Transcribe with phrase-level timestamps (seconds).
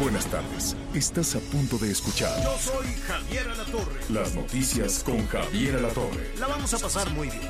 [0.00, 0.76] Buenas tardes.
[0.92, 2.42] Estás a punto de escuchar.
[2.42, 4.00] Yo soy Javier Alatorre.
[4.10, 6.34] Las noticias con Javier Alatorre.
[6.36, 7.48] La vamos a pasar muy bien.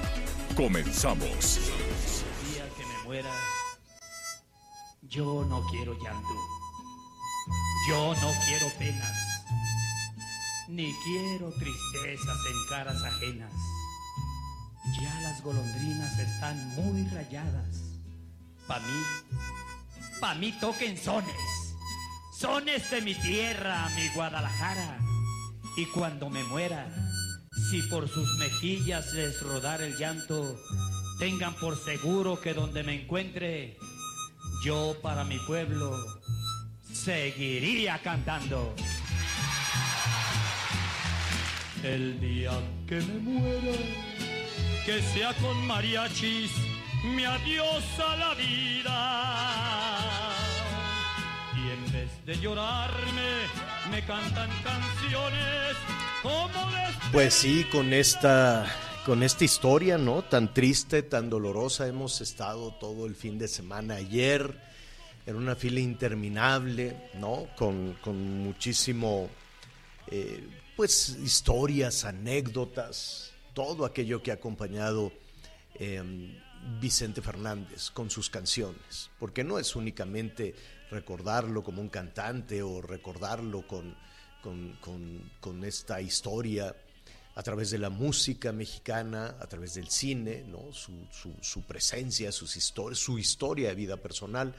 [0.55, 1.57] Comenzamos.
[1.57, 3.31] El día que me muera,
[5.03, 6.29] yo no quiero llanto.
[7.89, 9.45] Yo no quiero penas.
[10.69, 13.53] Ni quiero tristezas en caras ajenas.
[15.01, 17.81] Ya las golondrinas están muy rayadas.
[18.69, 19.03] Pa' mí,
[20.21, 21.64] pa' mí toquen sones.
[22.45, 24.99] Sones de mi tierra, mi Guadalajara.
[25.79, 26.87] Y cuando me muera,
[27.71, 30.55] si por sus mejillas les rodara el llanto,
[31.19, 33.79] tengan por seguro que donde me encuentre,
[34.63, 35.97] yo para mi pueblo
[36.93, 38.75] seguiría cantando.
[41.83, 42.53] El día
[42.87, 43.79] que me muera,
[44.85, 46.51] que sea con mariachis,
[47.05, 50.04] mi adiós a la vida.
[52.27, 53.47] De llorarme,
[53.91, 55.77] me cantan canciones
[56.23, 56.49] como
[57.13, 58.67] Pues sí, con esta,
[59.07, 60.23] con esta historia, ¿no?
[60.23, 64.61] Tan triste, tan dolorosa, hemos estado todo el fin de semana ayer
[65.27, 67.47] en una fila interminable, ¿no?
[67.57, 69.31] Con, con muchísimo,
[70.09, 75.13] eh, pues, historias, anécdotas, todo aquello que ha acompañado
[75.75, 76.03] eh,
[76.81, 80.55] Vicente Fernández con sus canciones, porque no es únicamente
[80.91, 83.97] recordarlo como un cantante o recordarlo con,
[84.43, 86.75] con, con, esta historia
[87.35, 90.73] a través de la música mexicana, a través del cine, ¿no?
[90.73, 94.55] su, su, su presencia, sus historias, su historia de vida personal,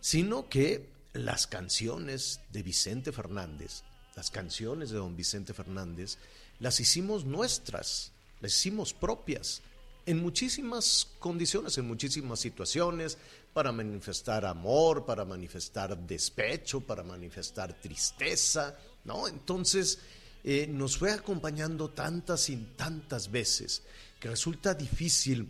[0.00, 3.82] sino que las canciones de Vicente Fernández,
[4.14, 6.18] las canciones de don Vicente Fernández,
[6.58, 9.62] las hicimos nuestras, las hicimos propias,
[10.06, 13.18] en muchísimas condiciones, en muchísimas situaciones,
[13.56, 19.26] para manifestar amor, para manifestar despecho, para manifestar tristeza, ¿no?
[19.26, 19.98] Entonces,
[20.44, 23.82] eh, nos fue acompañando tantas y tantas veces
[24.20, 25.48] que resulta difícil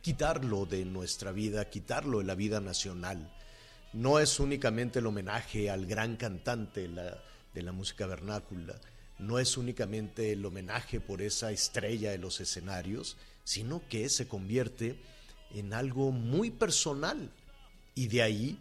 [0.00, 3.30] quitarlo de nuestra vida, quitarlo de la vida nacional.
[3.92, 7.22] No es únicamente el homenaje al gran cantante la,
[7.52, 8.80] de la música vernácula,
[9.18, 14.98] no es únicamente el homenaje por esa estrella de los escenarios, sino que se convierte
[15.54, 17.30] en algo muy personal.
[17.94, 18.58] Y de ahí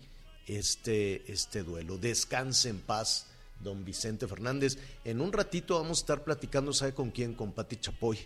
[0.47, 1.97] este, este duelo.
[1.97, 3.27] Descanse en paz,
[3.59, 4.77] don Vicente Fernández.
[5.03, 7.33] En un ratito vamos a estar platicando, ¿sabe con quién?
[7.33, 8.19] Con Patti Chapoy,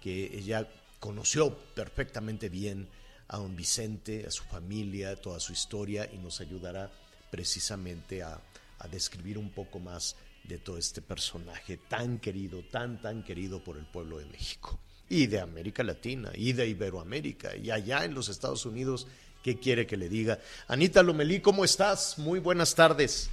[0.00, 0.68] que ella
[1.00, 2.88] conoció perfectamente bien
[3.28, 6.90] a don Vicente, a su familia, toda su historia y nos ayudará
[7.30, 8.40] precisamente a,
[8.78, 13.78] a describir un poco más de todo este personaje tan querido, tan, tan querido por
[13.78, 14.78] el pueblo de México
[15.12, 19.06] y de América Latina y de Iberoamérica y allá en los Estados Unidos.
[19.42, 20.38] ¿Qué quiere que le diga?
[20.68, 22.18] Anita Lomelí, ¿cómo estás?
[22.18, 23.28] Muy buenas tardes.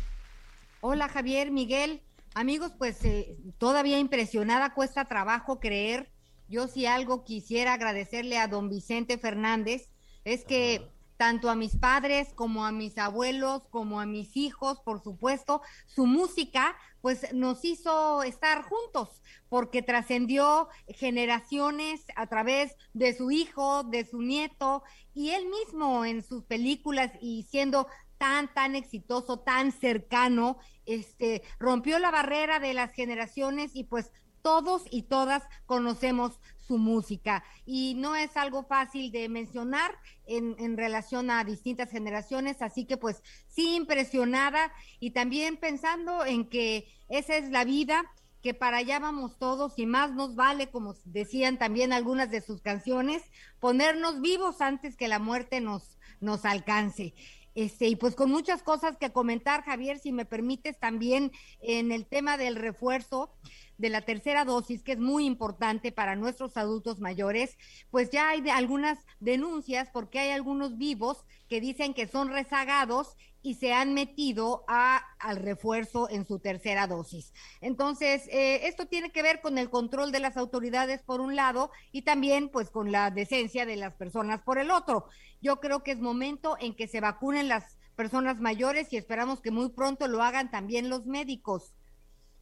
[0.82, 2.02] Hola Javier, Miguel.
[2.34, 6.10] Amigos, pues eh, todavía impresionada, cuesta trabajo creer.
[6.50, 9.88] Yo si algo quisiera agradecerle a don Vicente Fernández
[10.26, 10.86] es que
[11.16, 16.06] tanto a mis padres como a mis abuelos, como a mis hijos, por supuesto, su
[16.06, 24.06] música pues nos hizo estar juntos, porque trascendió generaciones a través de su hijo, de
[24.06, 24.84] su nieto,
[25.14, 32.00] y él mismo en sus películas y siendo tan, tan exitoso, tan cercano, este, rompió
[32.00, 34.12] la barrera de las generaciones y pues
[34.42, 36.40] todos y todas conocemos
[36.70, 39.92] su música y no es algo fácil de mencionar
[40.28, 46.48] en, en, relación a distintas generaciones, así que pues sí impresionada y también pensando en
[46.48, 48.06] que esa es la vida,
[48.44, 52.62] que para allá vamos todos y más nos vale, como decían también algunas de sus
[52.62, 53.24] canciones,
[53.60, 57.16] ponernos vivos antes que la muerte nos, nos alcance.
[57.56, 61.32] Este, y pues con muchas cosas que comentar, Javier, si me permites, también
[61.62, 63.34] en el tema del refuerzo,
[63.80, 67.58] de la tercera dosis, que es muy importante para nuestros adultos mayores,
[67.90, 73.56] pues ya hay algunas denuncias porque hay algunos vivos que dicen que son rezagados y
[73.56, 77.34] se han metido al refuerzo en su tercera dosis.
[77.62, 81.72] Entonces, eh, esto tiene que ver con el control de las autoridades por un lado
[81.94, 85.06] y también pues con la decencia de las personas por el otro.
[85.42, 89.52] Yo creo que es momento en que se vacunen las personas mayores y esperamos que
[89.52, 91.74] muy pronto lo hagan también los médicos.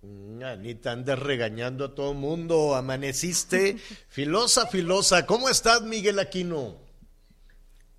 [0.01, 2.75] Mm, Anita, andas regañando a todo mundo.
[2.75, 3.77] Amaneciste
[4.09, 5.25] filosa, filosa.
[5.25, 6.77] ¿Cómo estás, Miguel Aquino?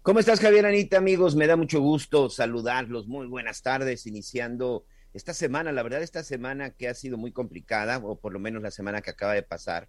[0.03, 1.35] ¿Cómo estás, Javier Anita, amigos?
[1.35, 3.09] Me da mucho gusto saludarlos.
[3.09, 5.73] Muy buenas tardes, iniciando esta semana.
[5.73, 9.03] La verdad, esta semana que ha sido muy complicada, o por lo menos la semana
[9.03, 9.89] que acaba de pasar,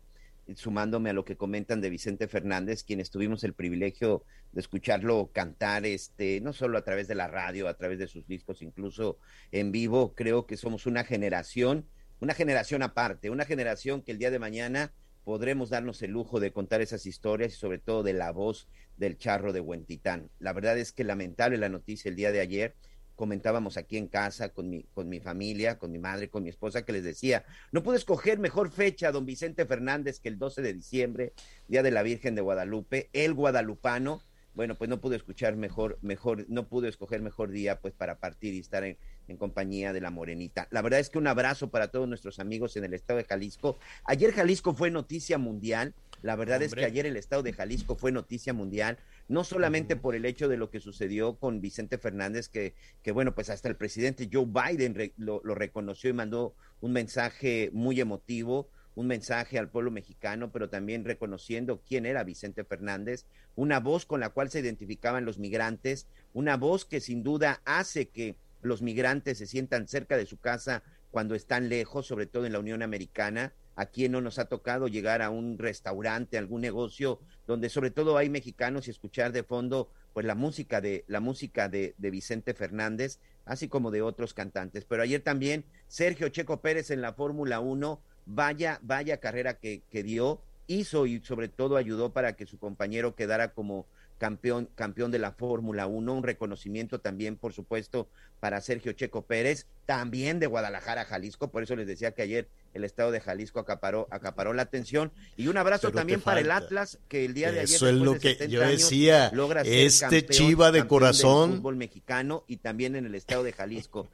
[0.56, 5.86] sumándome a lo que comentan de Vicente Fernández, quienes tuvimos el privilegio de escucharlo cantar,
[5.86, 9.20] este, no solo a través de la radio, a través de sus discos, incluso
[9.52, 10.16] en vivo.
[10.16, 11.86] Creo que somos una generación
[12.20, 14.92] una generación aparte, una generación que el día de mañana
[15.24, 18.68] podremos darnos el lujo de contar esas historias y sobre todo de la voz
[18.98, 20.30] del charro de Huentitán.
[20.40, 22.76] La verdad es que lamentable la noticia el día de ayer.
[23.16, 26.84] Comentábamos aquí en casa con mi, con mi familia, con mi madre, con mi esposa,
[26.84, 30.74] que les decía, no pude escoger mejor fecha, don Vicente Fernández, que el 12 de
[30.74, 31.34] diciembre,
[31.68, 34.22] Día de la Virgen de Guadalupe, el guadalupano,
[34.54, 38.54] bueno, pues no pude escuchar mejor, mejor, no pude escoger mejor día pues para partir
[38.54, 38.98] y estar en,
[39.28, 40.68] en compañía de la Morenita.
[40.72, 43.78] La verdad es que un abrazo para todos nuestros amigos en el estado de Jalisco.
[44.06, 45.94] Ayer Jalisco fue noticia mundial.
[46.22, 48.98] La verdad es que ayer el estado de Jalisco fue noticia mundial,
[49.30, 52.74] no solamente por el hecho de lo que sucedió con Vicente Fernández, que,
[53.04, 57.70] que bueno, pues hasta el presidente Joe Biden lo, lo reconoció y mandó un mensaje
[57.72, 58.70] muy emotivo
[59.00, 63.26] un mensaje al pueblo mexicano, pero también reconociendo quién era Vicente Fernández,
[63.56, 68.10] una voz con la cual se identificaban los migrantes, una voz que sin duda hace
[68.10, 72.52] que los migrantes se sientan cerca de su casa cuando están lejos, sobre todo en
[72.52, 73.54] la Unión Americana.
[73.78, 78.30] Aquí no nos ha tocado llegar a un restaurante, algún negocio donde sobre todo hay
[78.30, 83.22] mexicanos y escuchar de fondo pues la música de la música de, de Vicente Fernández,
[83.46, 84.84] así como de otros cantantes.
[84.84, 90.04] Pero ayer también Sergio Checo Pérez en la Fórmula 1, vaya, vaya carrera que, que
[90.04, 93.88] dio, hizo y sobre todo ayudó para que su compañero quedara como
[94.20, 98.08] campeón, campeón de la Fórmula 1, un reconocimiento también, por supuesto,
[98.40, 102.84] para Sergio Checo Pérez, también de Guadalajara, Jalisco, por eso les decía que ayer el
[102.84, 107.26] estado de Jalisco acaparó, acaparó la atención, y un abrazo también para el Atlas, que
[107.26, 111.58] el día de ayer, eso es lo que yo decía, logra este Chiva de corazón,
[111.58, 114.08] fútbol mexicano y también en el estado de Jalisco.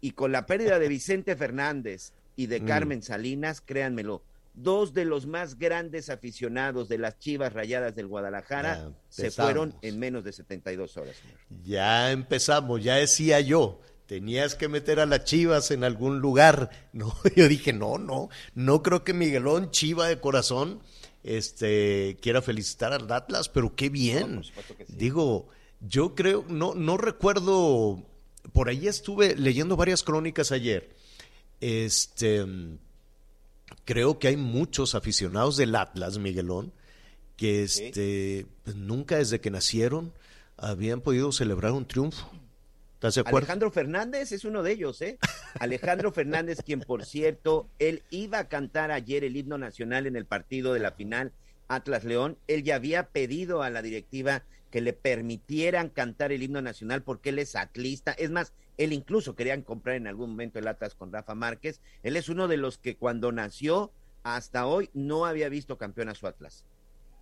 [0.00, 2.66] Y con la pérdida de Vicente Fernández y de mm.
[2.66, 4.22] Carmen Salinas, créanmelo,
[4.54, 9.98] dos de los más grandes aficionados de las Chivas Rayadas del Guadalajara se fueron en
[9.98, 11.16] menos de 72 horas.
[11.64, 16.70] Ya empezamos, ya decía yo, tenías que meter a las Chivas en algún lugar.
[16.92, 20.80] No, yo dije, no, no, no creo que Miguelón, Chiva de corazón,
[21.22, 24.42] este, quiera felicitar al Atlas, pero qué bien.
[24.88, 25.48] Digo,
[25.80, 28.04] yo creo, no, no recuerdo,
[28.52, 30.96] por ahí estuve leyendo varias crónicas ayer.
[31.60, 32.44] Este
[33.84, 36.72] creo que hay muchos aficionados del Atlas, Miguelón,
[37.36, 40.12] que este, pues, nunca desde que nacieron
[40.56, 42.30] habían podido celebrar un triunfo.
[42.94, 43.38] ¿Estás de acuerdo?
[43.38, 45.18] Alejandro Fernández es uno de ellos, ¿eh?
[45.58, 50.26] Alejandro Fernández, quien por cierto, él iba a cantar ayer el himno nacional en el
[50.26, 51.32] partido de la final
[51.66, 52.36] Atlas León.
[52.46, 57.30] Él ya había pedido a la directiva que le permitieran cantar el himno nacional porque
[57.30, 58.12] él es atlista.
[58.12, 61.82] Es más, él incluso querían comprar en algún momento el Atlas con Rafa Márquez.
[62.02, 63.92] Él es uno de los que cuando nació
[64.22, 66.64] hasta hoy no había visto campeón a su Atlas.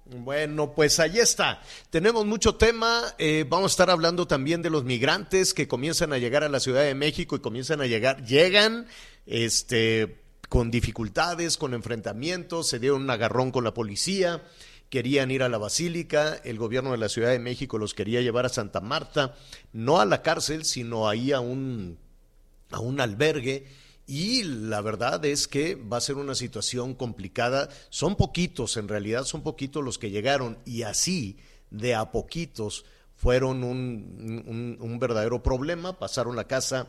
[0.05, 1.61] Bueno, pues ahí está.
[1.91, 3.03] Tenemos mucho tema.
[3.19, 6.61] Eh, vamos a estar hablando también de los migrantes que comienzan a llegar a la
[6.61, 8.87] Ciudad de México y comienzan a llegar, llegan,
[9.27, 14.45] este, con dificultades, con enfrentamientos, se dieron un agarrón con la policía
[14.91, 18.47] querían ir a la Basílica, el gobierno de la Ciudad de México los quería llevar
[18.47, 19.35] a Santa Marta,
[19.73, 21.99] no a la cárcel, sino ahí a un,
[22.71, 23.67] a un albergue.
[24.07, 27.69] Y la verdad es que va a ser una situación complicada.
[27.91, 31.37] Son poquitos, en realidad son poquitos los que llegaron y así,
[31.71, 35.99] de a poquitos, fueron un, un, verdadero problema.
[35.99, 36.87] Pasaron la casa,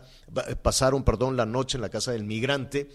[0.61, 2.89] pasaron, perdón, la noche en la casa del migrante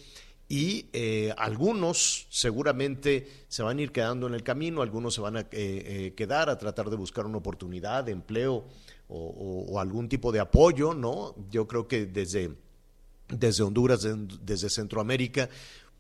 [0.49, 5.37] y eh, algunos seguramente se van a ir quedando en el camino, algunos se van
[5.37, 8.67] a eh, eh, quedar a tratar de buscar una oportunidad de empleo
[9.09, 11.35] o, algún tipo de apoyo, ¿no?
[11.51, 12.53] Yo creo que desde,
[13.29, 14.07] desde Honduras,
[14.43, 15.49] desde Centroamérica,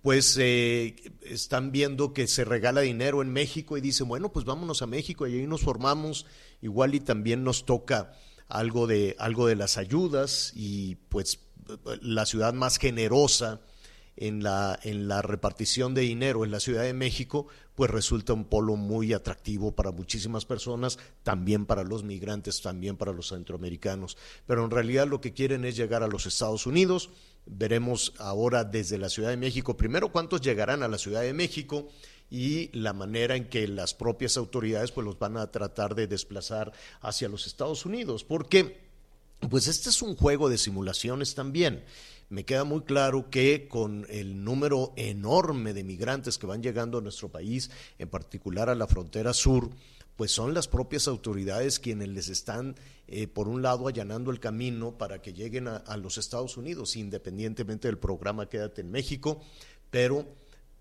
[0.03, 4.87] pues están viendo que se regala dinero en México y dicen, bueno, pues vámonos a
[4.87, 6.27] México y ahí nos formamos,
[6.61, 8.13] igual y también nos toca
[8.49, 11.41] algo de, algo de las ayudas y pues
[12.01, 13.61] la ciudad más generosa
[14.16, 18.44] en la, en la repartición de dinero en la Ciudad de México, pues resulta un
[18.44, 24.16] polo muy atractivo para muchísimas personas, también para los migrantes, también para los centroamericanos.
[24.47, 27.11] Pero en realidad lo que quieren es llegar a los Estados Unidos.
[27.47, 31.88] Veremos ahora desde la Ciudad de México, primero cuántos llegarán a la Ciudad de México
[32.30, 36.73] y la manera en que las propias autoridades pues los van a tratar de desplazar
[37.00, 38.80] hacia los Estados Unidos, porque
[39.50, 41.85] pues este es un juego de simulaciones también
[42.35, 47.00] me queda muy claro que con el número enorme de migrantes que van llegando a
[47.00, 49.71] nuestro país, en particular a la frontera sur,
[50.17, 52.75] pues son las propias autoridades quienes les están,
[53.07, 57.87] eh, por un lado, allanando el camino para que lleguen a, los Estados Unidos, independientemente
[57.87, 59.41] del programa Quédate en México.
[59.91, 60.26] Pero,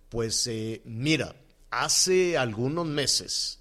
[0.10, 1.36] pues eh, mira,
[1.70, 3.60] hace algunos meses,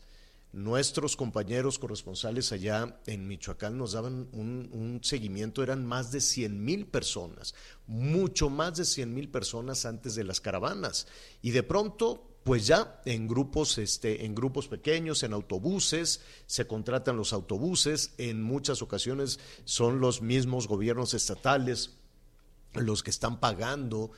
[0.53, 6.87] Nuestros compañeros corresponsales allá en Michoacán nos daban un, seguimiento, eran más de 100 mil
[6.87, 7.55] personas,
[7.87, 11.07] mucho más de 100 mil personas antes de las caravanas.
[11.41, 17.17] Y de pronto, pues ya en grupos, este, en grupos pequeños, en autobuses, se contratan
[17.17, 21.97] los autobuses, en muchas ocasiones son los mismos gobiernos estatales
[22.75, 24.11] los que están pagando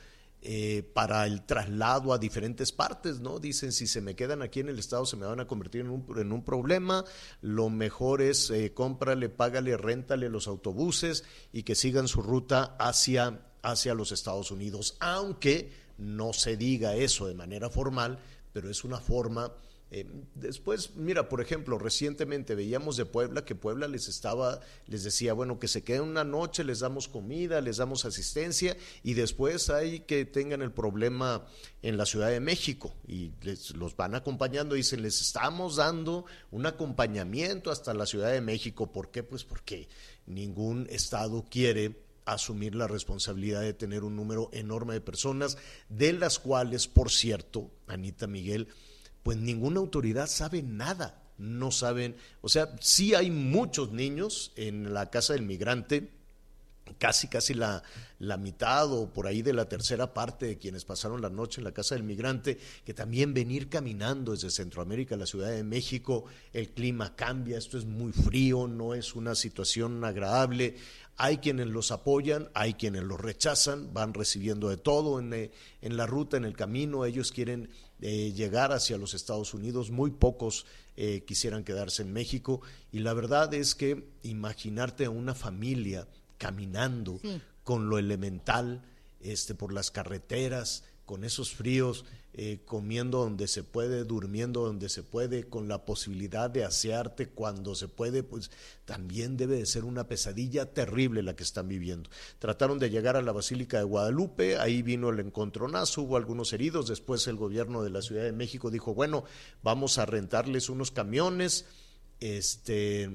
[0.47, 3.39] eh, para el traslado a diferentes partes, ¿no?
[3.39, 5.89] Dicen, si se me quedan aquí en el Estado se me van a convertir en
[5.89, 7.03] un, en un problema,
[7.41, 13.41] lo mejor es eh, cómprale, págale, réntale los autobuses y que sigan su ruta hacia,
[13.63, 18.19] hacia los Estados Unidos, aunque no se diga eso de manera formal,
[18.53, 19.51] pero es una forma
[19.97, 25.31] eh, después, mira, por ejemplo, recientemente veíamos de Puebla que Puebla les estaba, les decía,
[25.31, 30.01] bueno, que se queden una noche, les damos comida, les damos asistencia y después hay
[30.01, 31.45] que tengan el problema
[31.81, 36.65] en la Ciudad de México y les, los van acompañando dicen, les estamos dando un
[36.65, 38.91] acompañamiento hasta la Ciudad de México.
[38.91, 39.23] ¿Por qué?
[39.23, 39.87] Pues porque
[40.25, 46.37] ningún estado quiere asumir la responsabilidad de tener un número enorme de personas, de las
[46.37, 48.67] cuales, por cierto, Anita Miguel,
[49.25, 55.09] pues ninguna autoridad sabe nada, no saben, o sea, sí hay muchos niños en la
[55.09, 56.11] casa del migrante,
[56.99, 57.81] casi casi la,
[58.19, 61.63] la, mitad o por ahí de la tercera parte de quienes pasaron la noche en
[61.63, 66.25] la casa del migrante, que también venir caminando desde Centroamérica a la Ciudad de México,
[66.53, 70.75] el clima cambia, esto es muy frío, no es una situación agradable,
[71.17, 75.51] hay quienes los apoyan, hay quienes los rechazan, van recibiendo de todo en, eh,
[75.81, 77.69] en la ruta, en el camino, ellos quieren
[78.01, 80.65] eh, llegar hacia los Estados Unidos, muy pocos
[80.97, 82.61] eh, quisieran quedarse en México.
[82.91, 87.19] Y la verdad es que imaginarte a una familia caminando
[87.63, 88.83] con lo elemental
[89.21, 92.05] este, por las carreteras, con esos fríos,
[92.37, 97.75] eh, comiendo donde se puede, durmiendo donde se puede, con la posibilidad de asearte cuando
[97.75, 98.51] se puede, pues
[98.83, 102.09] también debe de ser una pesadilla terrible la que están viviendo.
[102.37, 106.89] Trataron de llegar a la Basílica de Guadalupe, ahí vino el encontronazo, hubo algunos heridos,
[106.89, 109.23] después el gobierno de la Ciudad de México dijo, bueno,
[109.63, 111.63] vamos a rentarles unos camiones,
[112.19, 113.09] este,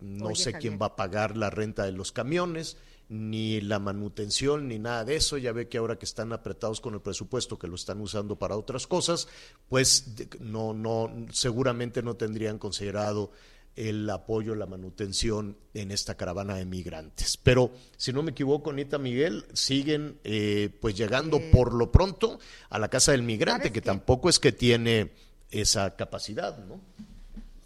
[0.00, 2.78] no sé quién va a pagar la renta de los camiones
[3.08, 5.38] ni la manutención, ni nada de eso.
[5.38, 8.56] Ya ve que ahora que están apretados con el presupuesto, que lo están usando para
[8.56, 9.28] otras cosas,
[9.68, 13.32] pues no, no, seguramente no tendrían considerado
[13.76, 17.36] el apoyo, la manutención en esta caravana de migrantes.
[17.36, 22.78] Pero si no me equivoco, Anita Miguel, siguen eh, pues llegando por lo pronto a
[22.80, 25.12] la casa del migrante, que tampoco es que tiene
[25.50, 26.80] esa capacidad, ¿no?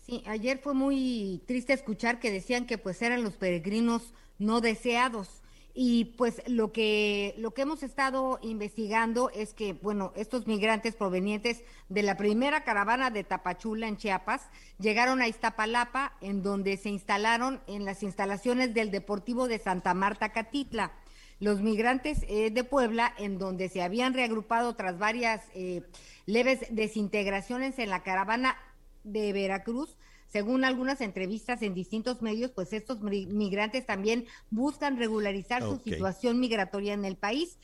[0.04, 5.42] Sí, ayer fue muy triste escuchar que decían que pues eran los peregrinos no deseados.
[5.74, 11.62] Y pues lo que, lo que hemos estado investigando es que, bueno, estos migrantes provenientes
[11.88, 14.42] de la primera caravana de Tapachula en Chiapas
[14.78, 20.30] llegaron a Iztapalapa, en donde se instalaron en las instalaciones del Deportivo de Santa Marta
[20.30, 20.92] Catitla.
[21.40, 25.82] Los migrantes eh, de Puebla, en donde se habían reagrupado tras varias eh,
[26.26, 28.58] leves desintegraciones en la caravana
[29.04, 29.96] de Veracruz,
[30.32, 36.94] según algunas entrevistas en distintos medios, pues estos migrantes también buscan regularizar su situación migratoria
[36.94, 37.58] en el país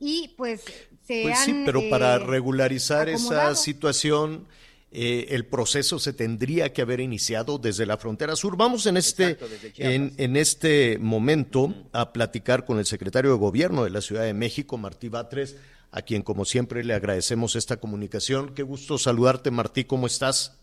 [0.00, 0.62] y pues
[1.06, 4.46] se pues sí, pero para eh, regularizar esa situación
[4.90, 8.56] eh, el proceso se tendría que haber iniciado desde la frontera sur.
[8.56, 9.36] Vamos en este,
[9.76, 14.34] en, en, este momento a platicar con el secretario de Gobierno de la Ciudad de
[14.34, 15.56] México, Martí Batres,
[15.90, 18.54] a quien como siempre le agradecemos esta comunicación.
[18.54, 20.56] Qué gusto saludarte, Martí, ¿cómo estás?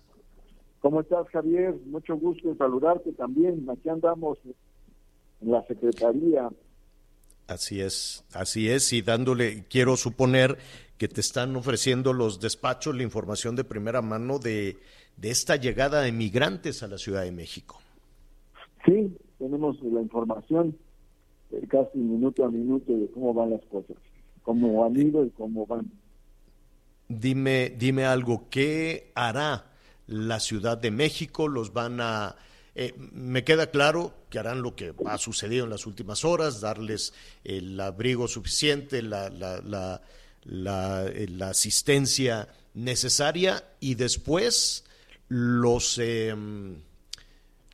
[0.82, 1.76] ¿Cómo estás, Javier?
[1.86, 3.68] Mucho gusto en saludarte también.
[3.70, 4.40] Aquí andamos
[5.42, 6.50] en la Secretaría.
[7.48, 10.58] Así es, así es, y dándole, quiero suponer
[10.98, 14.78] que te están ofreciendo los despachos la información de primera mano de,
[15.18, 17.80] de esta llegada de migrantes a la Ciudad de México.
[18.86, 20.78] Sí, tenemos la información
[21.52, 23.98] eh, casi minuto a minuto de cómo van las cosas.
[24.44, 25.92] cómo han ido y cómo van.
[27.10, 29.71] Dime, dime algo, ¿qué hará
[30.12, 31.48] la Ciudad de México?
[31.48, 32.36] ¿Los van a...
[32.76, 37.14] Eh, me queda claro que harán lo que ha sucedido en las últimas horas, darles
[37.44, 40.02] el abrigo suficiente, la, la, la,
[40.44, 44.86] la, eh, asistencia necesaria y después
[45.28, 46.34] los eh,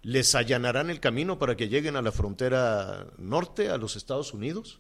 [0.02, 4.80] les allanarán el camino para que lleguen a la frontera norte, a los Estados Unidos.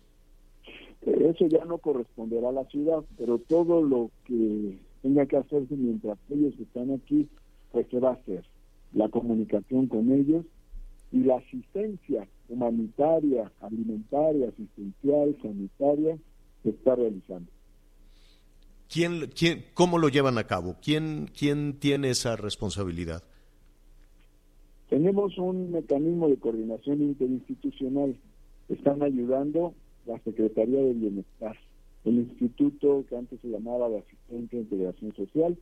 [1.02, 6.18] Eso ya no corresponderá a la ciudad, pero todo lo que tenga que hacerse mientras
[6.30, 7.28] ellos están aquí,
[7.72, 8.46] pues se va a hacer.
[8.94, 10.46] La comunicación con ellos
[11.12, 16.18] y la asistencia humanitaria, alimentaria, asistencial, sanitaria,
[16.64, 17.52] se está realizando.
[18.90, 20.78] ¿Quién, quién, ¿Cómo lo llevan a cabo?
[20.82, 23.24] ¿Quién, ¿Quién tiene esa responsabilidad?
[24.90, 28.16] Tenemos un mecanismo de coordinación interinstitucional.
[28.70, 29.74] Están ayudando
[30.06, 31.58] la Secretaría de Bienestar,
[32.06, 35.58] el instituto que antes se llamaba de Asistencia e Integración Social,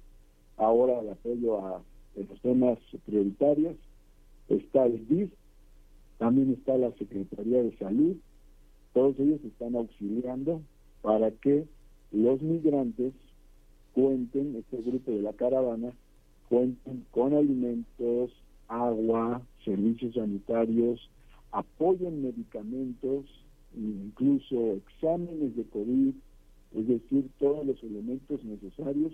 [0.58, 1.82] ahora el apoyo a
[2.16, 3.76] los temas prioritarios,
[4.50, 5.32] está el DIF,
[6.18, 8.16] también está la Secretaría de Salud,
[8.94, 10.62] todos ellos están auxiliando
[11.02, 11.66] para que
[12.12, 13.14] los migrantes
[13.94, 15.92] cuenten, este grupo de la caravana,
[16.50, 18.32] cuenten con alimentos,
[18.68, 21.10] agua, servicios sanitarios,
[21.52, 23.26] apoyen medicamentos,
[23.76, 26.14] incluso exámenes de COVID,
[26.76, 29.14] es decir, todos los elementos necesarios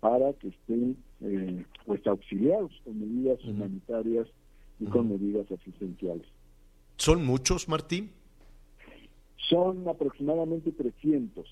[0.00, 4.26] para que estén eh, pues auxiliados con medidas humanitarias
[4.78, 6.26] y con medidas asistenciales.
[6.96, 8.10] ¿Son muchos, Martín?
[9.48, 11.46] Son aproximadamente 300.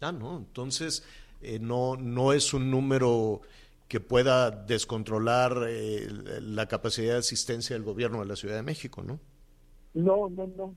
[0.00, 1.04] Ah, no, entonces
[1.42, 3.40] eh, no, no es un número
[3.88, 6.08] que pueda descontrolar eh,
[6.40, 9.20] la capacidad de asistencia del gobierno de la Ciudad de México, ¿no?
[9.94, 10.74] No, no, no.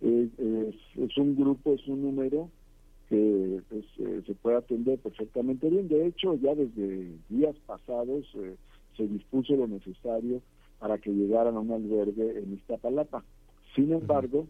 [0.00, 0.30] Es,
[0.96, 2.50] es, un grupo, es un número
[3.08, 5.88] que pues, eh, se puede atender perfectamente bien.
[5.88, 8.56] De hecho, ya desde días pasados eh,
[8.96, 10.42] se dispuso lo necesario
[10.78, 13.24] para que llegaran a un albergue en Iztapalapa.
[13.74, 14.46] Sin embargo,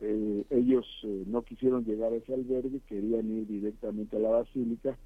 [0.00, 0.86] eh, ellos
[1.26, 4.96] no quisieron llegar a ese albergue, querían ir directamente a la basílica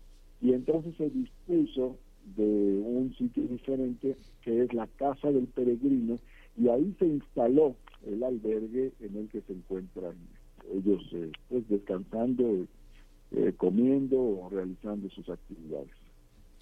[0.40, 1.96] y entonces se dispuso
[2.36, 6.18] de un sitio diferente que es la Casa del Peregrino
[6.56, 7.76] y ahí se instaló
[8.06, 10.14] el albergue en el que se encuentran
[10.72, 12.66] ellos eh, pues descansando,
[13.32, 15.92] eh, comiendo o realizando sus actividades.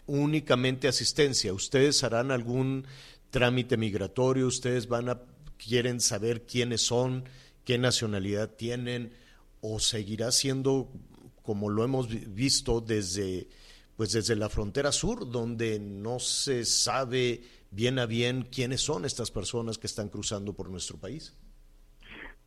[0.06, 1.52] Únicamente asistencia.
[1.52, 2.84] ¿Ustedes harán algún
[3.30, 4.46] trámite migratorio?
[4.46, 5.20] ¿Ustedes van a
[5.56, 7.24] quieren saber quiénes son,
[7.64, 9.12] qué nacionalidad tienen
[9.60, 10.90] o seguirá siendo
[11.42, 13.48] como lo hemos visto desde
[13.96, 19.30] pues desde la frontera sur, donde no se sabe bien a bien quiénes son estas
[19.30, 21.34] personas que están cruzando por nuestro país.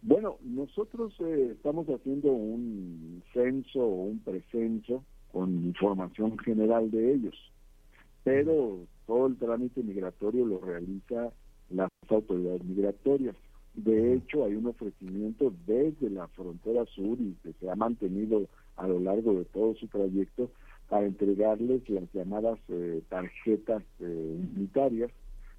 [0.02, 7.36] Bueno, nosotros eh, estamos haciendo un censo o un precenso con información general de ellos,
[8.24, 11.32] pero todo el trámite migratorio lo realiza
[11.70, 13.36] las autoridades migratorias.
[13.76, 18.88] De hecho, hay un ofrecimiento desde la frontera sur y que se ha mantenido a
[18.88, 20.50] lo largo de todo su trayecto
[20.88, 25.12] para entregarles las llamadas eh, tarjetas eh, humanitarias,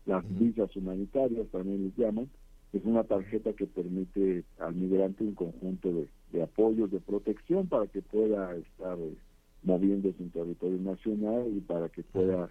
[0.07, 2.29] las visas humanitarias también les llaman,
[2.73, 7.87] es una tarjeta que permite al migrante un conjunto de, de apoyos, de protección para
[7.87, 9.15] que pueda estar eh,
[9.63, 12.51] moviéndose en territorio nacional y para que pueda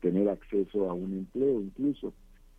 [0.00, 2.12] tener acceso a un empleo incluso.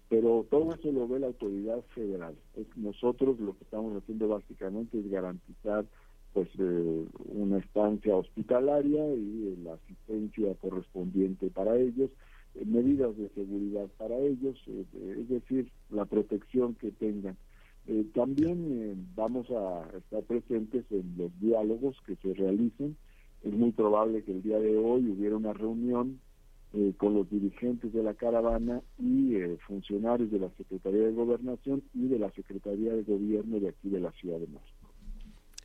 [0.10, 2.36] Pero todo eso lo ve la autoridad federal.
[2.76, 5.86] nosotros lo que estamos haciendo básicamente es garantizar
[6.34, 12.14] pues eh, una estancia hospitalaria y eh, la asistencia correspondiente para ellos, eh,
[12.66, 17.38] medidas de seguridad para ellos, es decir, la protección que tengan.
[18.14, 22.98] también vamos a estar presentes en los diálogos que se realicen.
[23.44, 26.20] Es muy probable que el día de hoy hubiera una reunión
[26.98, 32.20] con los dirigentes de la caravana y funcionarios de la Secretaría de Gobernación y de
[32.20, 34.94] la Secretaría de Gobierno de aquí de la Ciudad de México.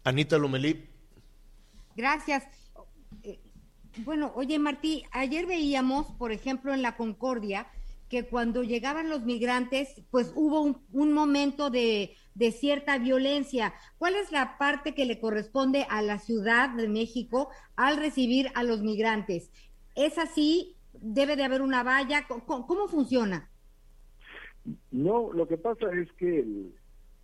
[0.04, 0.84] Anita Lomelí.
[1.96, 2.72] Gracias.
[3.98, 7.66] Bueno, oye Martí, ayer veíamos, por ejemplo, en la Concordia,
[8.08, 12.14] que cuando llegaban los migrantes, pues hubo un, momento de,
[12.52, 13.72] cierta violencia.
[13.96, 18.64] ¿Cuál es la parte que le corresponde a la Ciudad de México al recibir a
[18.64, 19.50] los migrantes?
[19.94, 20.76] ¿Es así?
[20.92, 22.26] ¿Debe de haber una valla?
[22.28, 23.48] ¿Cómo, funciona?
[24.90, 26.70] No, lo que pasa es que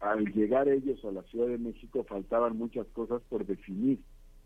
[0.00, 4.00] al llegar ellos a la Ciudad de México faltaban muchas cosas por definir.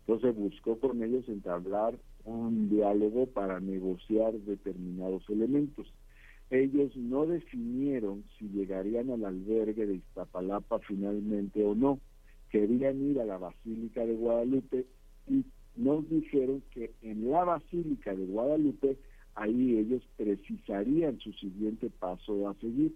[0.05, 5.87] Entonces buscó con ellos entablar un diálogo para negociar determinados elementos.
[6.49, 11.99] Ellos no definieron si llegarían al albergue de Iztapalapa finalmente o no.
[12.49, 14.85] Querían ir a la Basílica de Guadalupe
[15.27, 18.97] y nos dijeron que en la Basílica de Guadalupe,
[19.35, 22.93] ahí ellos precisarían su siguiente paso a seguir.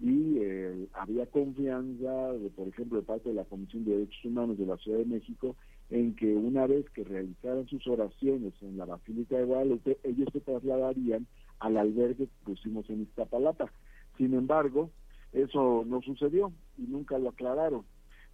[0.00, 4.58] Y eh, había confianza, de, por ejemplo, de parte de la Comisión de Derechos Humanos
[4.58, 5.56] de la Ciudad de México,
[5.90, 10.40] en que una vez que realizaran sus oraciones en la Basílica de Guadalupe, ellos se
[10.40, 11.26] trasladarían
[11.60, 13.70] al albergue que pusimos en Iztapalapa.
[14.16, 14.90] Sin embargo,
[15.32, 17.84] eso no sucedió y nunca lo aclararon.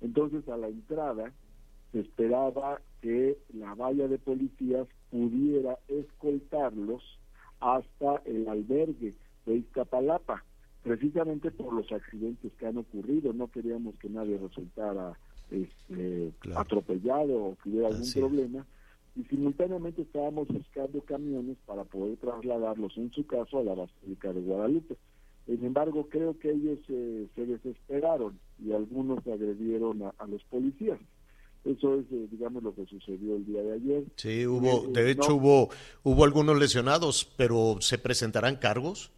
[0.00, 1.32] Entonces, a la entrada
[1.92, 7.02] se esperaba que la valla de policías pudiera escoltarlos
[7.58, 9.14] hasta el albergue
[9.46, 10.44] de Iztapalapa,
[10.82, 13.32] precisamente por los accidentes que han ocurrido.
[13.32, 15.18] No queríamos que nadie resultara
[15.50, 18.66] este, atropellado o que hubiera algún problema.
[19.16, 24.40] Y simultáneamente estábamos buscando camiones para poder trasladarlos, en su caso, a la Basílica de
[24.40, 24.96] Guadalupe.
[25.46, 31.00] Sin embargo, creo que ellos eh, se desesperaron y algunos agredieron a, los policías.
[31.64, 34.04] Eso es, eh, digamos, lo que sucedió el día de ayer.
[34.16, 35.70] Sí, hubo, eh, de hecho hubo,
[36.04, 39.10] hubo algunos lesionados, pero ¿se presentarán cargos?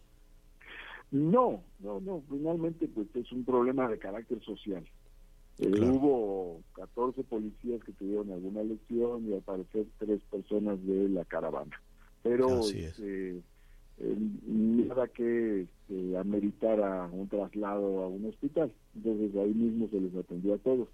[1.11, 2.23] No, no, no.
[2.27, 4.83] Finalmente, pues es un problema de carácter social.
[5.59, 11.79] Hubo 14 policías que tuvieron alguna lesión y al parecer tres personas de la caravana.
[12.23, 13.37] Pero este,
[13.99, 18.73] eh, nada que este, ameritara un traslado a un hospital.
[18.95, 20.87] Entonces ahí mismo se les atendió a todos.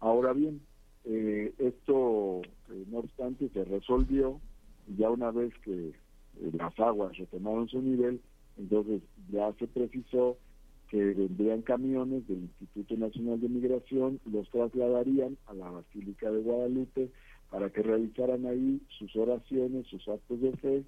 [0.00, 0.60] Ahora bien,
[1.04, 4.40] eh, esto, eh, no obstante, se resolvió
[4.98, 5.92] ya una vez que
[6.52, 8.20] las aguas retomaron su nivel,
[8.58, 10.36] entonces ya se precisó
[10.94, 17.10] que vendrían camiones del Instituto Nacional de Migración, los trasladarían a la Basílica de Guadalupe
[17.50, 20.84] para que realizaran ahí sus oraciones, sus actos de fe,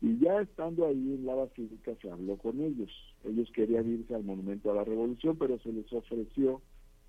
[0.00, 2.88] y ya estando ahí en la basílica se habló con ellos.
[3.24, 6.62] Ellos querían irse al Monumento a la Revolución, pero se les ofreció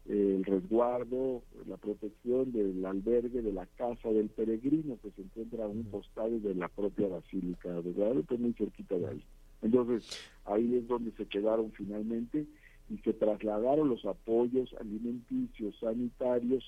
[0.07, 5.65] eh, el resguardo, la protección del albergue de la casa del peregrino que se encuentra
[5.65, 9.23] a un costado de la propia basílica de Guadalupe, muy cerquita de ahí.
[9.61, 10.07] Entonces,
[10.47, 12.45] ahí es donde se quedaron finalmente
[12.89, 16.63] y se trasladaron los apoyos alimenticios, sanitarios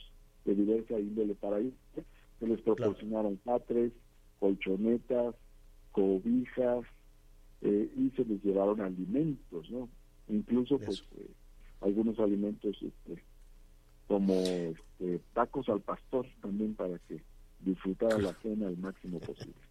[0.46, 1.74] de diversa índole para ellos.
[2.40, 3.92] Se les proporcionaron patres,
[4.40, 5.36] colchonetas,
[5.92, 6.86] cobijas
[7.62, 9.90] eh, y se les llevaron alimentos, ¿no?
[10.30, 11.30] Incluso pues eh,
[11.82, 13.24] algunos alimentos este,
[14.08, 17.22] como este, tacos al pastor también para que
[17.62, 19.69] disfrutara la cena al máximo posible.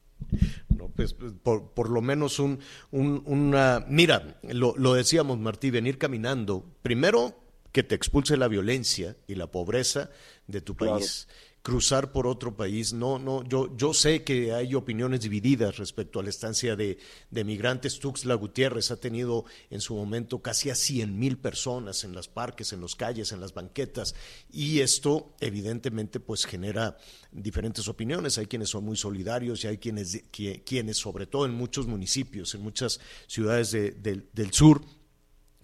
[0.69, 2.59] No, pues, pues por, por, lo menos un,
[2.91, 3.85] un una...
[3.89, 7.35] Mira, lo, lo decíamos Martí, venir caminando, primero
[7.73, 10.11] que te expulse la violencia y la pobreza
[10.47, 11.29] de tu país
[11.69, 12.95] cruzar por otro país.
[12.95, 16.97] No, no, yo, yo sé que hay opiniones divididas respecto a la estancia de,
[17.31, 17.99] de migrantes.
[17.99, 22.73] Tuxtla Gutiérrez ha tenido en su momento casi a 100 mil personas en los parques,
[22.73, 24.15] en las calles, en las banquetas,
[24.51, 26.97] y esto evidentemente pues genera
[27.33, 28.39] diferentes opiniones.
[28.39, 32.63] Hay quienes son muy solidarios y hay quienes, quienes sobre todo en muchos municipios, en
[32.63, 34.81] muchas ciudades del sur,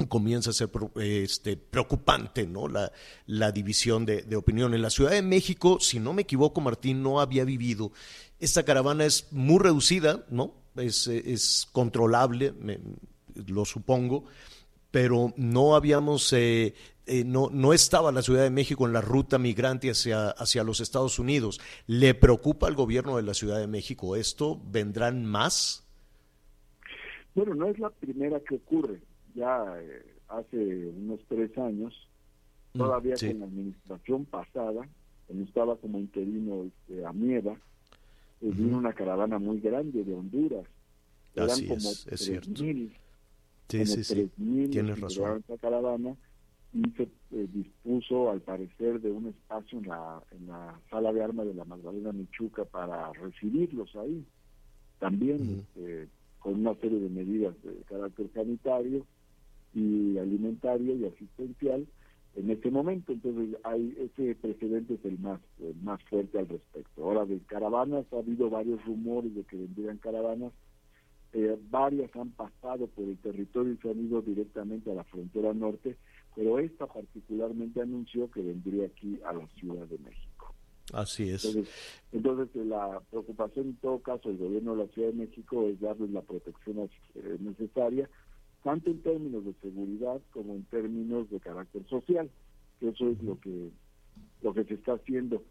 [0.08, 2.66] comienza a ser este, preocupante ¿no?
[2.68, 4.74] la, división de, opinión.
[4.74, 7.92] En la Ciudad de México, si no me equivoco, Martín no había vivido.
[8.38, 10.54] Esta caravana es muy reducida, ¿no?
[10.76, 12.52] Es, es controlable,
[13.46, 14.24] lo supongo,
[14.90, 16.74] pero no habíamos, eh,
[17.06, 20.80] eh, no, no estaba la Ciudad de México en la ruta migrante hacia, hacia los
[20.80, 21.60] Estados Unidos.
[21.86, 24.60] ¿Le preocupa al gobierno de la Ciudad de México esto?
[24.66, 25.86] ¿Vendrán más?
[27.36, 29.00] Bueno, no es la primera que ocurre
[29.34, 31.94] ya eh, hace unos tres años,
[32.72, 34.88] mm, todavía con la administración pasada,
[35.26, 37.52] cuando estaba como interino este, Amieva,
[38.40, 40.66] eh, vino una caravana muy grande de Honduras.
[41.34, 42.62] Eran como es, es cierto.
[42.62, 42.96] Mil,
[43.68, 44.30] sí, sí, sí.
[44.70, 45.40] Tienes razón.
[45.40, 46.16] Esta caravana
[46.74, 51.22] y se eh, dispuso, al parecer, de un espacio en la, en la sala de
[51.22, 54.24] armas de la Magdalena Michuca para recibirlos ahí.
[54.98, 56.08] También este,
[56.40, 59.06] con una serie de medidas de carácter sanitario
[59.74, 61.86] y alimentario y asistencial
[62.36, 63.12] en este momento.
[63.12, 65.40] Entonces, hay ese precedente es el más,
[65.82, 67.04] más fuerte al respecto.
[67.04, 70.52] Ahora, de caravanas, ha habido varios rumores de que vendrían caravanas.
[71.32, 75.52] Eh, varias han pasado por el territorio y se han ido directamente a la frontera
[75.52, 75.96] norte,
[76.36, 80.54] pero esta particularmente anunció que vendría aquí a la Ciudad de México.
[80.92, 81.44] Así es.
[82.12, 85.80] Entonces, eh, la preocupación en todo caso del gobierno de la Ciudad de México es
[85.80, 88.08] darles la protección eh, necesaria
[88.64, 92.30] tanto en términos de seguridad como en términos de carácter social,
[92.80, 93.70] que eso es lo que
[94.42, 95.42] lo que se está haciendo.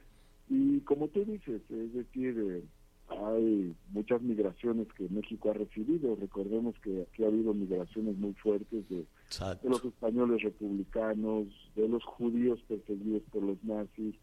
[0.49, 2.63] Y como tú dices, es decir, eh,
[3.09, 6.15] hay muchas migraciones que México ha recibido.
[6.15, 12.03] Recordemos que aquí ha habido migraciones muy fuertes de, de los españoles republicanos, de los
[12.03, 14.15] judíos perseguidos por los nazis,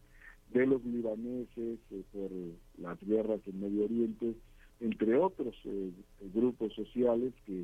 [0.53, 2.29] de los libaneses eh, por
[2.77, 4.35] las guerras en Medio Oriente,
[4.81, 5.91] entre otros eh,
[6.33, 7.63] grupos sociales que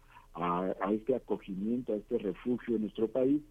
[0.33, 3.41] a este acogimiento, a este refugio en nuestro país.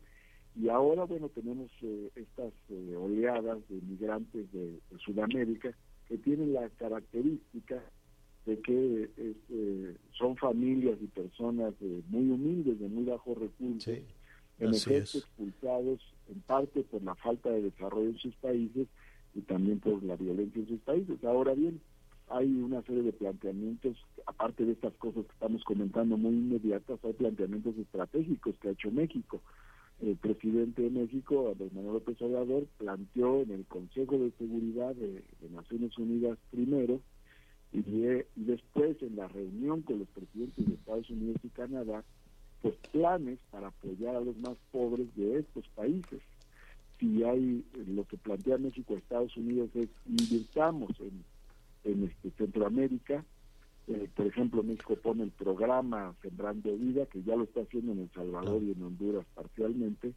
[0.56, 5.72] Y ahora, bueno, tenemos eh, estas eh, oleadas de migrantes de, de Sudamérica
[6.08, 7.80] que tienen la característica
[8.46, 13.84] de que es, eh, son familias y personas eh, muy humildes, de muy bajos recursos,
[13.84, 14.02] Sí,
[14.58, 18.88] en efecto expulsados en parte por la falta de desarrollo en sus países
[19.34, 21.22] y también por la violencia en sus países.
[21.24, 21.80] Ahora bien,
[22.30, 27.12] hay una serie de planteamientos, aparte de estas cosas que estamos comentando muy inmediatas, hay
[27.12, 29.40] planteamientos estratégicos que ha hecho México.
[30.00, 35.22] El presidente de México, Andrés Manuel López Obrador, planteó en el Consejo de Seguridad de,
[35.50, 37.00] Naciones Unidas primero
[37.72, 42.04] y, y después en la reunión con los presidentes de Estados Unidos y Canadá,
[42.62, 46.20] pues planes para apoyar a los más pobres de estos países.
[46.98, 51.24] Si hay lo que plantea México a Estados Unidos es invirtamos en,
[51.84, 53.24] en este Centroamérica,
[53.88, 58.00] eh, por ejemplo México pone el programa Sembrando Vida, que ya lo está haciendo en
[58.00, 60.12] El Salvador y en Honduras parcialmente,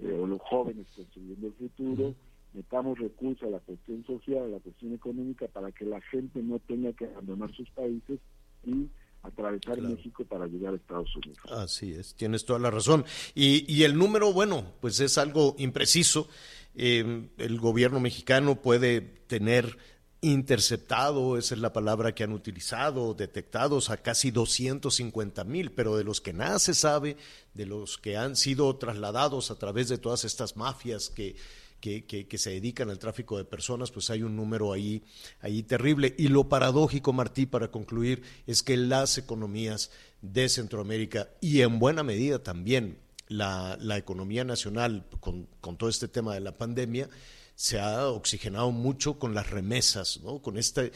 [0.00, 2.14] eh, o los jóvenes construyendo el futuro,
[2.52, 6.58] metamos recursos a la cuestión social, a la cuestión económica, para que la gente no
[6.58, 8.18] tenga que abandonar sus países
[8.64, 8.88] y
[9.22, 9.94] atravesar Claro.
[9.94, 11.38] México para llegar a Estados Unidos.
[11.50, 13.04] Así es, tienes toda la razón.
[13.34, 16.28] Y, y el número, bueno, pues es algo impreciso.
[16.74, 19.78] Eh, el gobierno mexicano puede tener
[20.20, 26.04] interceptado, esa es la palabra que han utilizado, detectados a casi 250 mil, pero de
[26.04, 27.16] los que nada se sabe,
[27.54, 31.36] de los que han sido trasladados a través de todas estas mafias que,
[31.80, 35.02] que, que, que se dedican al tráfico de personas, pues hay un número ahí,
[35.40, 36.14] ahí terrible.
[36.18, 39.90] Y lo paradójico, Martí, para concluir, es que las economías
[40.22, 42.98] de Centroamérica y en buena medida también
[43.28, 47.08] la, la economía nacional con, con todo este tema de la pandemia,
[47.56, 50.40] se ha oxigenado mucho con las remesas, ¿no?
[50.40, 50.92] con este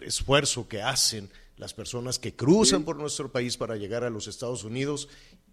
[0.00, 4.64] esfuerzo que hacen las personas que cruzan por nuestro país para llegar a los Estados
[4.64, 5.08] Unidos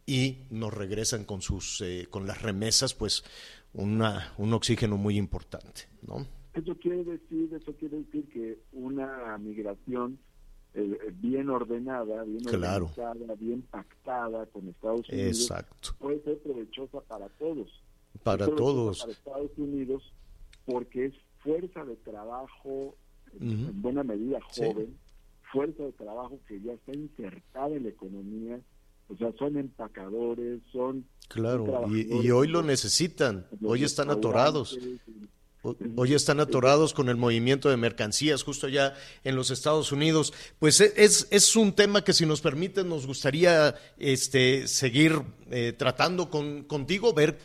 [0.05, 3.23] y nos regresan con sus eh, con las remesas, pues
[3.73, 6.25] una, un oxígeno muy importante, ¿no?
[6.53, 10.19] Eso quiere decir, eso quiere decir que una migración
[10.73, 12.91] eh, eh, bien ordenada, bien Claro.
[12.95, 15.89] organizada, bien pactada con Estados Unidos Exacto.
[15.99, 17.69] puede ser provechosa para todos.
[18.23, 18.99] Para todos.
[19.01, 20.03] Para Estados Unidos
[20.65, 22.95] porque es fuerza de trabajo,
[23.39, 24.61] en- buena medida Sí.
[24.65, 24.95] joven,
[25.51, 28.59] fuerza de trabajo que ya está insertada en la economía,
[29.09, 34.77] o sea, son empacadores, son Claro, y, hoy lo necesitan, hoy están atorados.
[35.95, 40.33] Hoy están atorados con el movimiento de mercancías justo allá en los Estados Unidos.
[40.57, 45.73] Pues e- es, es un tema que si nos permiten nos gustaría este, seguir eh,
[45.77, 47.37] tratando con, contigo, ver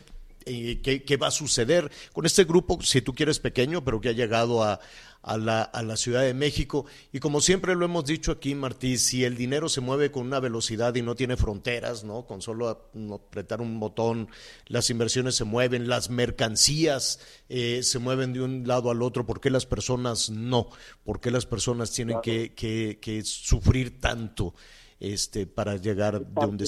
[0.47, 4.09] eh, qué, qué va a suceder con este grupo, si tú quieres pequeño, pero que
[4.11, 4.81] ha llegado a,
[5.23, 6.87] a la, a la Ciudad de México.
[7.13, 10.39] Y como siempre lo hemos dicho aquí, Martí, si el dinero se mueve con una
[10.41, 12.27] velocidad y no tiene fronteras, ¿no?
[12.27, 12.69] Con solo
[13.13, 14.29] apretar un botón,
[14.69, 19.41] las inversiones se mueven, las mercancías eh, se mueven de un lado al otro, ¿por
[19.41, 20.69] qué las personas no?
[21.05, 24.55] ¿Por qué las personas tienen que, que- que sufrir tanto
[25.01, 26.67] este, para llegar de un de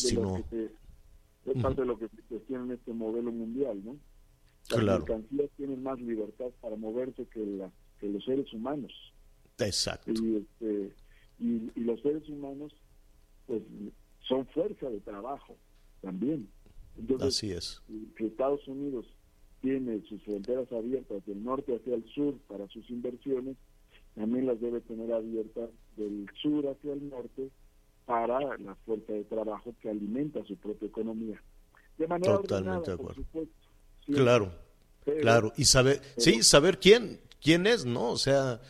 [1.52, 2.08] es parte de lo que
[2.64, 3.92] en este modelo mundial, ¿no?
[4.70, 4.98] Las Claro.
[5.06, 8.92] mercancías tienen más libertad para moverse que, la, que los seres humanos.
[9.58, 10.12] Exacto.
[10.12, 10.92] Y, este,
[11.38, 12.72] y, y los seres humanos,
[13.46, 13.62] pues,
[14.20, 15.56] son fuerza de trabajo
[16.02, 16.48] también.
[16.98, 17.82] Entonces, Así es.
[18.16, 19.06] que Estados Unidos
[19.62, 23.56] tiene sus fronteras abiertas del norte hacia el sur para sus inversiones,
[24.14, 27.50] también las debe tener abiertas del sur hacia el norte
[28.08, 31.40] para la fuerza de trabajo que alimenta su propia economía.
[31.98, 33.22] De manera Totalmente ordenada, de por acuerdo.
[33.22, 33.54] supuesto.
[34.06, 34.52] Claro,
[35.04, 35.52] pero- claro.
[35.58, 38.10] Y saber, sí, saber quién, quién es, ¿no?
[38.10, 38.60] O sea,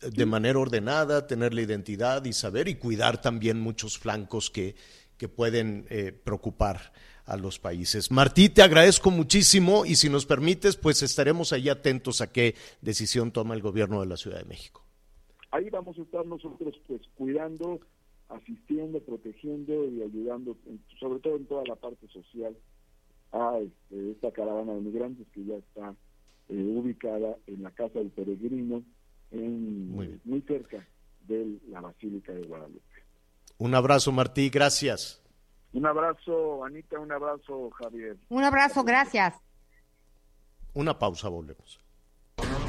[0.00, 4.74] de manera ordenada, tener la identidad y saber y cuidar también muchos flancos que,
[5.18, 6.92] que pueden eh, preocupar
[7.26, 8.10] a los países.
[8.10, 13.32] Martí, te agradezco muchísimo y si nos permites, pues estaremos ahí atentos a qué decisión
[13.32, 14.82] toma el gobierno de la Ciudad de México.
[15.50, 17.80] Ahí vamos a estar nosotros pues cuidando
[18.28, 20.56] asistiendo, protegiendo y ayudando,
[20.98, 22.56] sobre todo en toda la parte social,
[23.32, 25.94] a este, esta caravana de migrantes que ya está
[26.48, 28.82] eh, ubicada en la Casa del Peregrino,
[29.30, 29.90] en,
[30.24, 30.86] muy, cerca
[31.26, 32.80] de la Basílica de Guadalupe.
[33.58, 35.22] Un abrazo, Martí, gracias.
[35.72, 38.16] Un abrazo, Anita, un abrazo, Javier.
[38.30, 39.34] Un abrazo, gracias.
[40.72, 41.80] Una pausa, volvemos.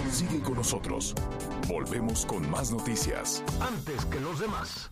[0.09, 1.13] Sigue con nosotros.
[1.67, 3.43] Volvemos con más noticias.
[3.61, 4.91] Antes que los demás.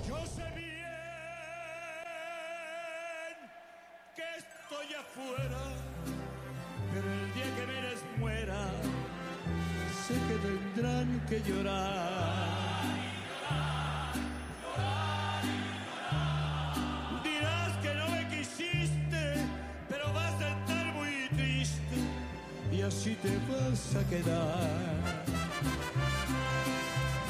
[11.31, 12.81] Que llorar.
[17.23, 19.35] Dirás que no me quisiste,
[19.87, 21.95] pero vas a estar muy triste
[22.73, 25.23] y así te vas a quedar.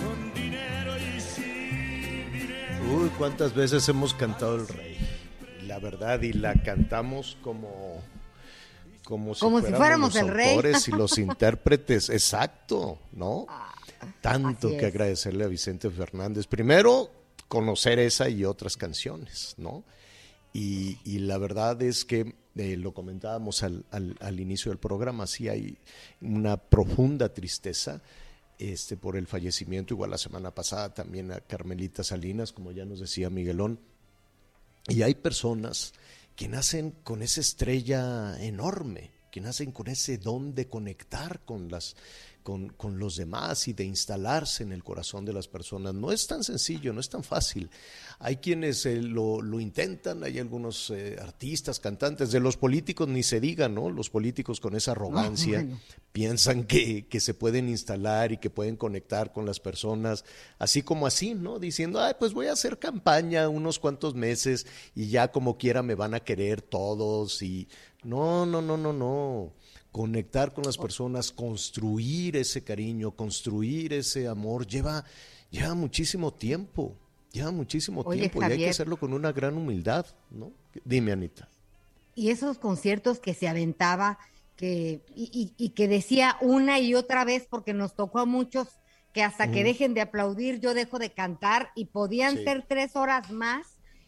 [0.02, 3.04] Con dinero y sin dinero.
[3.04, 4.98] Uy, cuántas veces hemos cantado el rey.
[5.68, 8.02] La verdad, y la cantamos como
[9.04, 10.50] como si, Como si fuéramos los el rey.
[10.56, 13.46] autores y los intérpretes, exacto, ¿no?
[14.22, 16.48] Tanto que agradecerle a Vicente Fernández.
[16.48, 17.12] Primero,
[17.48, 19.84] conocer esa y otras canciones, ¿no?
[20.54, 25.26] Y, y la verdad es que eh, lo comentábamos al, al- al inicio del programa,
[25.26, 25.78] sí hay
[26.20, 28.02] una profunda tristeza
[28.60, 33.00] este, por el fallecimiento, igual la semana pasada también a Carmelita Salinas, como ya nos
[33.00, 33.80] decía Miguelón.
[34.88, 35.94] Y hay personas
[36.36, 41.96] que nacen con esa estrella enorme, que nacen con ese don de conectar con las
[42.44, 45.94] con, con los demás y de instalarse en el corazón de las personas.
[45.94, 47.70] No es tan sencillo, no es tan fácil.
[48.20, 53.24] Hay quienes eh, lo, lo intentan, hay algunos eh, artistas, cantantes, de los políticos ni
[53.24, 53.90] se diga, ¿no?
[53.90, 55.66] Los políticos con esa arrogancia
[56.12, 60.24] piensan que, que se pueden instalar y que pueden conectar con las personas,
[60.60, 61.60] así como así, ¿no?
[61.60, 65.96] Diciendo, ay, pues voy a hacer campaña unos cuantos meses y ya como quiera me
[65.96, 67.68] van a querer todos y
[68.04, 69.54] no, no, no, no, no.
[69.92, 75.04] Conectar con las personas, construir ese cariño, construir ese amor, lleva,
[75.50, 76.96] lleva muchísimo tiempo,
[77.32, 80.52] lleva muchísimo Oye, tiempo y hay que hacerlo con una gran humildad, ¿no?
[80.86, 81.50] Dime, Anita.
[82.16, 84.18] y esos conciertos que se aventaba
[84.56, 88.68] que, y, y- y que decía una y otra vez, porque nos tocó a muchos
[89.14, 92.44] que hasta que dejen de aplaudir, yo dejo de cantar, y podían Sí.
[92.46, 93.66] ser tres horas más,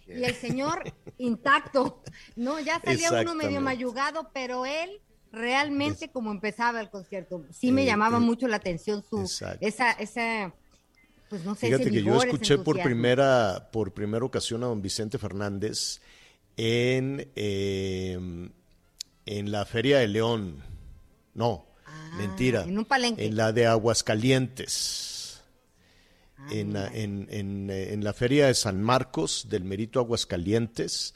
[0.07, 0.83] y el señor
[1.17, 2.03] intacto,
[2.37, 2.59] ¿no?
[2.59, 5.01] Ya salía uno medio mayugado, pero él
[5.33, 9.65] realmente como empezaba el concierto, sí me Eh, llamaba eh, mucho la atención su, exacto.
[9.65, 10.53] esa, esa,
[11.27, 14.67] pues no sé, Fíjate ese que yo vigor, escuché por primera, por primera ocasión a
[14.67, 15.99] don Vicente Fernández
[16.55, 18.49] en, eh,
[19.25, 20.63] en la Feria de León.
[21.33, 21.65] No,
[22.17, 22.61] mentira.
[22.61, 23.25] Ah, en un palenque.
[23.25, 25.41] En la de Aguascalientes.
[26.51, 31.15] en, la- en, en, eh, en la Feria de San Marcos del Merito Aguascalientes.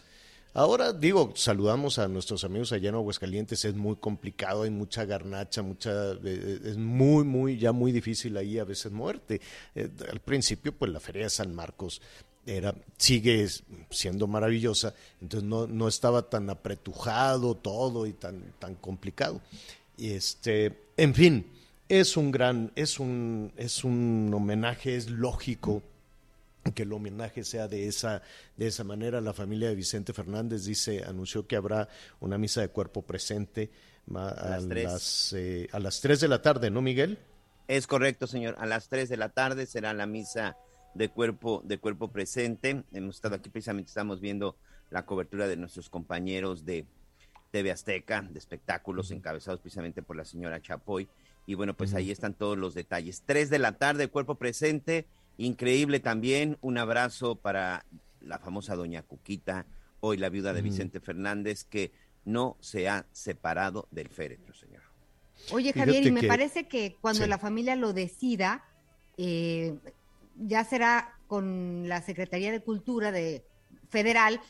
[0.54, 5.62] Ahora digo, saludamos a nuestros amigos allá en Aguascalientes, es muy complicado, hay mucha garnacha,
[5.62, 9.40] mucha, eh, es muy, muy, ya muy difícil ahí a veces muerte.
[9.76, 12.02] Eh, al principio, pues la Feria de San Marcos
[12.46, 13.48] era, sigue
[13.90, 19.42] siendo maravillosa, entonces no, no estaba tan apretujado todo y tan, tan complicado.
[19.98, 21.46] Este, en fin,
[21.90, 25.84] es un gran, es un, es un homenaje, es lógico
[26.74, 28.22] que el homenaje sea de esa,
[28.56, 29.22] de esa manera.
[29.22, 33.70] La familia de Vicente Fernández dice, anunció que habrá una misa de cuerpo presente
[34.16, 37.18] a, las, eh, a las 3 de la tarde, ¿no, Miguel?
[37.68, 38.56] Es correcto, señor.
[38.60, 40.58] A las 3 de la tarde será la misa
[40.94, 42.84] de cuerpo, de cuerpo presente.
[42.94, 44.56] Hemos estado aquí, precisamente estamos viendo
[44.90, 46.86] la cobertura de nuestros compañeros de
[47.52, 51.08] TV Azteca, de espectáculos encabezados precisamente por la señora Chapoy.
[51.46, 53.24] Y bueno, pues ahí están todos los detalles.
[53.26, 55.06] 3 de la tarde, cuerpo presente.
[55.38, 56.58] Increíble también.
[56.62, 57.86] Un abrazo para
[58.22, 59.66] la famosa doña Cuquita,
[60.00, 60.62] hoy la viuda de.
[60.62, 61.92] Vicente Fernández, que
[62.26, 64.82] no se ha separado del féretro, señor.
[65.52, 67.30] Oye, Fíjate Javier, y me que- parece que cuando Sí.
[67.30, 68.66] la familia lo decida,
[69.18, 69.76] eh,
[70.36, 73.46] ya será con la Secretaría de Cultura de
[73.90, 74.42] Federal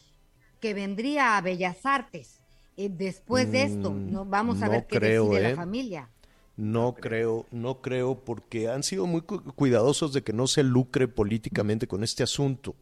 [0.61, 2.41] que vendría a Bellas Artes.
[2.78, 5.49] Eh, después de esto, Mm, no vamos a no ver qué creo, decide ¿eh?
[5.51, 6.09] la familia.
[6.58, 11.08] No creo, no creo, porque han sido muy cu- cuidadosos de que no se lucre
[11.08, 12.76] políticamente con este asunto.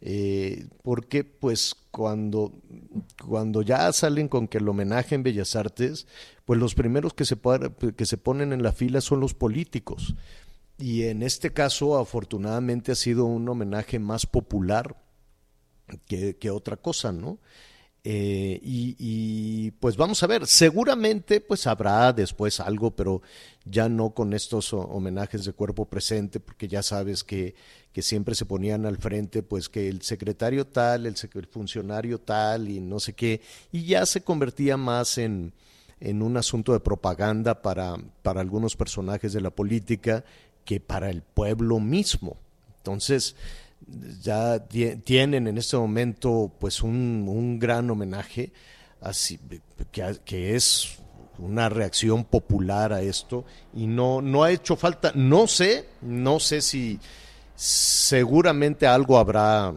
[0.00, 2.52] Eh, porque pues cuando,
[3.26, 6.06] cuando ya salen con que el homenaje en Bellas Artes,
[6.44, 7.36] pues los primeros que se,
[7.96, 10.14] que se ponen en la fila son los políticos.
[10.78, 14.96] Y en este caso, afortunadamente, ha sido un homenaje más popular
[16.06, 17.38] que, que otra cosa, ¿no?
[18.04, 23.22] Eh, y, pues vamos a ver, seguramente pues habrá después algo, pero
[23.64, 27.54] ya no con estos homenajes de cuerpo presente, porque ya sabes que,
[27.92, 32.68] que siempre se ponían al frente, pues que el secretario tal, el, el funcionario tal
[32.68, 33.40] y no sé qué,
[33.70, 35.52] y ya se convertía más en,
[36.00, 40.24] en un asunto de propaganda para, para algunos personajes de la política
[40.64, 42.36] que para el pueblo mismo.
[42.78, 43.36] Entonces,
[44.20, 44.58] ya
[45.04, 48.52] tienen en este momento pues un, gran homenaje
[49.00, 49.38] así
[49.90, 50.98] que, que, es
[51.38, 56.60] una reacción popular a esto y no no ha hecho falta no sé no sé
[56.60, 57.00] si
[57.54, 59.74] seguramente algo habrá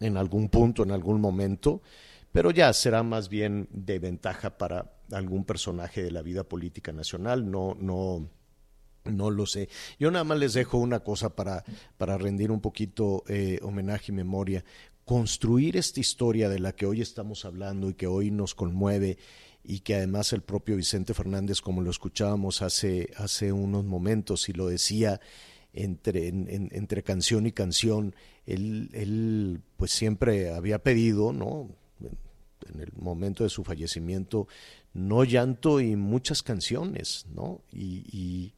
[0.00, 1.80] en algún punto en algún momento
[2.30, 7.50] pero ya será más bien de ventaja para algún personaje de la vida política nacional
[7.50, 8.28] no no
[9.04, 9.68] no lo sé.
[9.98, 11.64] Yo nada más les dejo una cosa para,
[11.96, 14.64] para rendir un poquito eh, homenaje y memoria.
[15.04, 19.18] Construir esta historia de la que hoy estamos hablando y que hoy nos conmueve
[19.64, 24.52] y que además el propio Vicente Fernández, como lo escuchábamos hace, hace unos momentos y
[24.52, 25.20] lo decía
[25.72, 28.14] entre, entre canción y canción,
[28.46, 31.70] él, él pues siempre había pedido, ¿no?
[32.72, 34.46] En el momento de su fallecimiento,
[34.94, 37.60] no llanto y muchas canciones, ¿no?
[37.72, 38.54] y y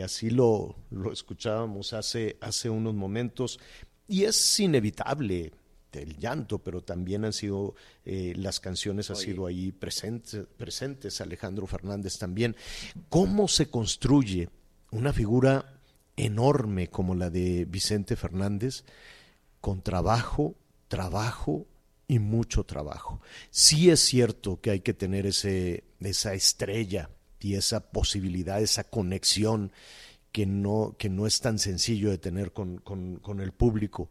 [0.00, 3.58] así lo, lo escuchábamos hace, hace unos momentos,
[4.06, 5.52] y es inevitable
[5.92, 7.74] el llanto, pero también han sido,
[8.04, 12.56] eh, las canciones han sido ahí presentes, presentes, Alejandro Fernández también.
[13.08, 14.48] ¿Cómo se construye
[14.90, 15.80] una figura
[16.16, 18.84] enorme como la de Vicente Fernández
[19.60, 20.56] con trabajo,
[20.88, 21.66] trabajo
[22.06, 23.20] y mucho trabajo?
[23.50, 27.10] Sí es cierto que hay que tener ese, esa estrella
[27.40, 29.72] y esa posibilidad, esa conexión
[30.32, 34.10] que no, que no es tan sencillo de tener con, con, el público.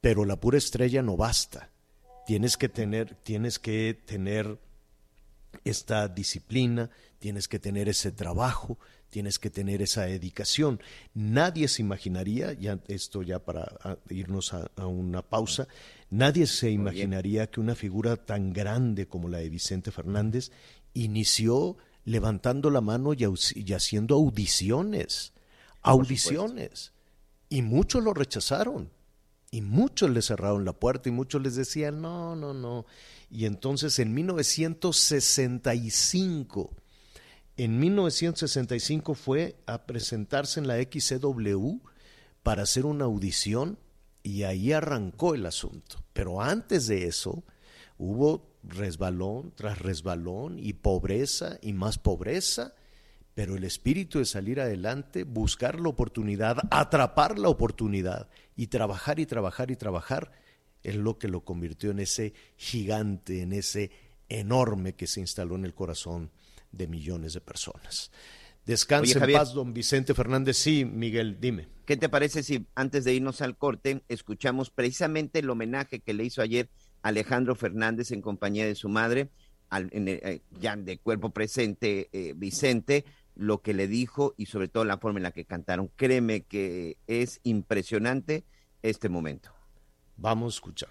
[0.00, 1.70] Pero la pura estrella no basta.
[2.26, 4.58] Tienes que tener, tienes que tener
[5.64, 8.78] esta disciplina, tienes que tener ese trabajo,
[9.10, 10.80] tienes que tener esa dedicación.
[11.14, 15.66] Nadie se imaginaría, ya esto ya para irnos a, a una pausa,
[16.10, 20.52] nadie se imaginaría que una figura tan grande como la de Vicente Fernández
[20.94, 23.24] inició levantando la mano y,
[23.72, 25.32] haciendo audiciones,
[25.82, 26.92] audiciones.
[27.48, 28.90] Y muchos lo rechazaron.
[29.52, 32.86] Y muchos le cerraron la puerta y muchos les decían, no, no, no.
[33.30, 36.70] Y entonces en 1965,
[37.56, 41.78] en 1965 fue a presentarse en la XCW
[42.44, 43.76] para hacer una audición
[44.22, 45.96] y ahí arrancó el asunto.
[46.12, 47.42] Pero antes de eso
[48.00, 52.74] hubo resbalón tras resbalón y pobreza y más pobreza,
[53.34, 59.26] pero el espíritu de salir adelante, buscar la oportunidad, atrapar la oportunidad y trabajar y
[59.26, 60.32] trabajar y trabajar,
[60.82, 63.90] es lo que lo convirtió en ese gigante, en ese
[64.30, 66.30] enorme que se instaló en el corazón
[66.72, 68.10] de millones de personas.
[68.64, 70.56] Descanse en paz, don Vicente Fernández.
[70.56, 71.68] Sí, Miguel, dime.
[71.84, 76.24] ¿Qué te parece si antes de irnos al corte escuchamos precisamente el homenaje que le
[76.24, 76.70] hizo ayer
[77.02, 79.30] Alejandro Fernández en compañía de su madre,
[79.72, 84.98] eh, ya de cuerpo presente eh, Vicente, lo que le dijo y sobre todo la
[84.98, 85.90] forma en la que cantaron.
[85.96, 88.44] Créeme que es impresionante
[88.82, 89.52] este momento.
[90.16, 90.90] Vamos a escuchar.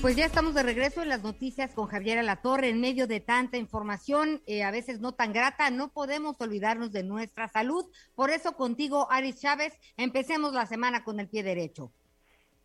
[0.00, 2.70] Pues ya estamos de regreso en las noticias con Javier Alatorre.
[2.70, 7.02] En medio de tanta información, eh, a veces no tan grata, no podemos olvidarnos de
[7.02, 7.84] nuestra salud.
[8.16, 11.90] Por eso contigo, Aris Chávez, empecemos la semana con el pie derecho.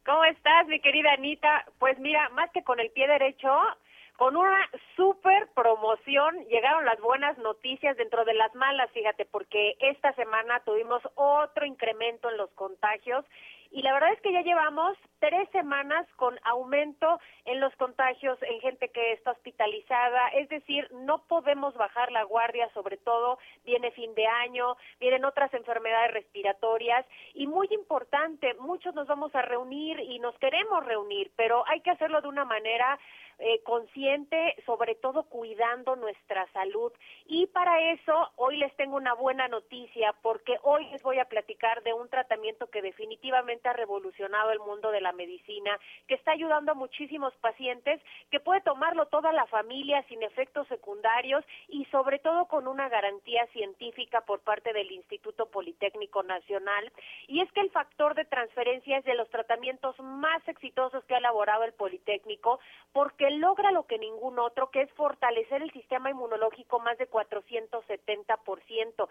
[0.05, 1.65] ¿Cómo estás, mi querida Anita?
[1.77, 3.49] Pues mira, más que con el pie derecho,
[4.15, 10.13] con una super promoción llegaron las buenas noticias dentro de las malas, fíjate, porque esta
[10.13, 13.25] semana tuvimos otro incremento en los contagios
[13.76, 18.61] y la verdad es que ya llevamos tres semanas con aumento en los contagios en
[18.61, 24.15] gente que está hospitalizada, es decir, no podemos bajar la guardia, sobre todo viene fin
[24.15, 30.19] de año, vienen otras enfermedades respiratorias y muy importante, muchos nos vamos a reunir y
[30.19, 32.97] nos queremos reunir, pero hay que hacerlo de una manera
[33.38, 36.91] eh, consciente, sobre todo cuidando nuestra salud.
[37.25, 41.83] Y para eso, hoy les tengo una buena noticia, porque hoy les voy a platicar
[41.83, 45.77] de un tratamiento que definitivamente ha revolucionado el mundo de la medicina,
[46.07, 51.43] que está ayudando a muchísimos pacientes, que puede tomarlo toda la familia sin efectos secundarios
[51.67, 56.91] y sobre todo con una garantía científica por parte del Instituto Politécnico Nacional.
[57.27, 61.19] Y es que el factor de transferencia es de los tratamientos más exitosos que ha
[61.19, 62.59] elaborado el Politécnico,
[62.93, 69.07] porque logra lo que ningún otro, que es fortalecer el sistema inmunológico más de 470%.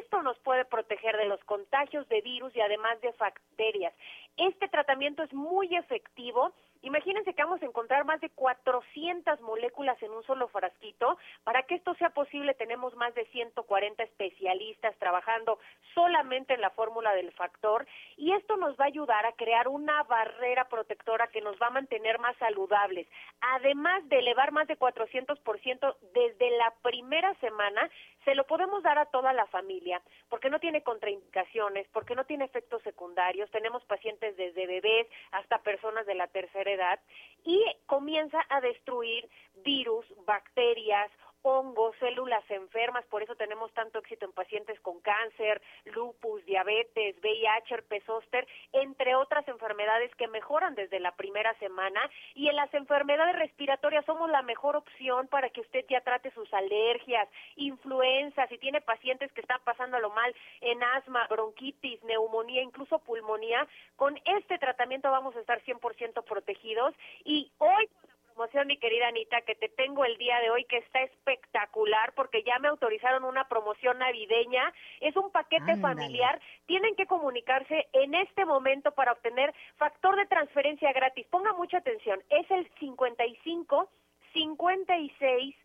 [0.00, 3.94] Esto nos puede proteger de los contagios de virus y además de bacterias.
[4.36, 6.52] Este tratamiento es muy efectivo
[6.82, 11.16] Imagínense que vamos a encontrar más de 400 moléculas en un solo frasquito.
[11.44, 15.60] Para que esto sea posible tenemos más de 140 especialistas trabajando
[15.94, 20.02] solamente en la fórmula del factor y esto nos va a ayudar a crear una
[20.02, 23.06] barrera protectora que nos va a mantener más saludables.
[23.40, 27.88] Además de elevar más de 400% desde la primera semana,
[28.24, 32.44] se lo podemos dar a toda la familia porque no tiene contraindicaciones, porque no tiene
[32.44, 33.50] efectos secundarios.
[33.50, 37.00] Tenemos pacientes desde bebés hasta personas de la tercera edad
[37.44, 39.28] y comienza a destruir
[39.64, 41.10] virus, bacterias,
[41.42, 47.74] hongos, células enfermas, por eso tenemos tanto éxito en pacientes con cáncer, lupus, diabetes, VIH,
[47.74, 52.00] herpes zóster, entre otras enfermedades que mejoran desde la primera semana.
[52.34, 56.52] Y en las enfermedades respiratorias somos la mejor opción para que usted ya trate sus
[56.54, 63.66] alergias, influenzas, si tiene pacientes que están pasándolo mal en asma, bronquitis, neumonía, incluso pulmonía,
[63.96, 66.94] con este tratamiento vamos a estar 100% protegidos.
[67.24, 67.88] Y hoy
[68.32, 72.42] promoción, mi querida Anita, que te tengo el día de hoy, que está espectacular, porque
[72.42, 74.72] ya me autorizaron una promoción navideña.
[75.00, 76.40] Es un paquete familiar.
[76.66, 81.26] Tienen que comunicarse en este momento para obtener factor de transferencia gratis.
[81.28, 82.22] Ponga mucha atención.
[82.30, 83.88] Es el 55
[84.32, 85.56] 56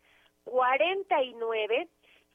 [0.44, 1.88] 49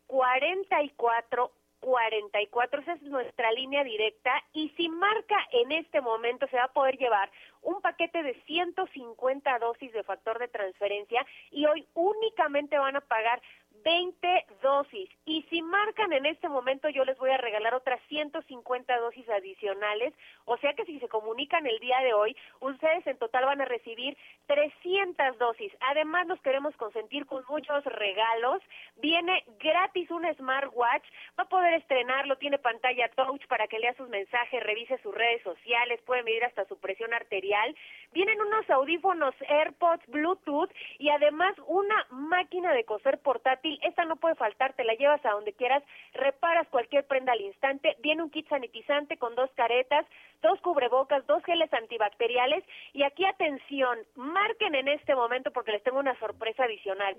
[0.07, 1.51] 44
[1.83, 6.73] 44, esa es nuestra línea directa y si marca en este momento se va a
[6.73, 7.29] poder llevar
[7.61, 13.41] un paquete de 150 dosis de factor de transferencia y hoy únicamente van a pagar
[13.83, 15.09] 20 dosis.
[15.25, 20.13] Y si marcan en este momento, yo les voy a regalar otras 150 dosis adicionales.
[20.45, 23.65] O sea que si se comunican el día de hoy, ustedes en total van a
[23.65, 24.17] recibir
[24.47, 25.71] 300 dosis.
[25.81, 28.61] Además, nos queremos consentir con muchos regalos.
[28.97, 31.05] Viene gratis un smartwatch.
[31.37, 32.37] Va a poder estrenarlo.
[32.37, 36.65] Tiene pantalla touch para que lea sus mensajes, revise sus redes sociales, puede medir hasta
[36.65, 37.75] su presión arterial.
[38.11, 44.35] Vienen unos audífonos AirPods Bluetooth y además una máquina de coser portátil esta no puede
[44.35, 48.47] faltar, te la llevas a donde quieras, reparas cualquier prenda al instante, viene un kit
[48.49, 50.05] sanitizante con dos caretas,
[50.41, 52.63] dos cubrebocas, dos geles antibacteriales
[52.93, 57.15] y aquí atención, marquen en este momento porque les tengo una sorpresa adicional.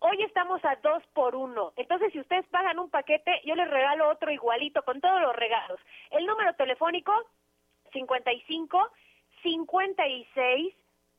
[0.00, 1.72] Hoy estamos a dos por uno.
[1.76, 5.80] Entonces, si ustedes pagan un paquete, yo les regalo otro igualito con todos los regalos.
[6.12, 7.12] El número telefónico
[7.92, 8.90] 55
[9.42, 10.74] 56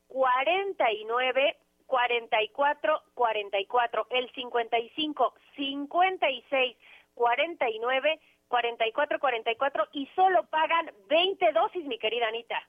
[0.08, 1.56] 49
[1.90, 6.76] 44 44, el 55 56
[7.14, 12.62] 49 44 44 y solo pagan 20 dosis, mi querida Anita.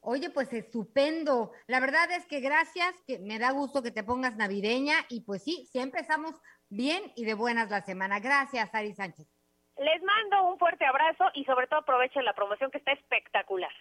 [0.00, 1.52] Oye, pues estupendo.
[1.68, 5.44] La verdad es que gracias, que me da gusto que te pongas navideña y pues
[5.44, 6.34] sí, siempre estamos
[6.68, 8.18] bien y de buenas la semana.
[8.18, 9.28] Gracias, Ari Sánchez.
[9.76, 13.72] Les mando un fuerte abrazo y sobre todo aprovechen la promoción que está espectacular.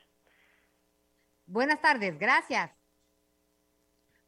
[1.48, 2.79] Buenas tardes, gracias.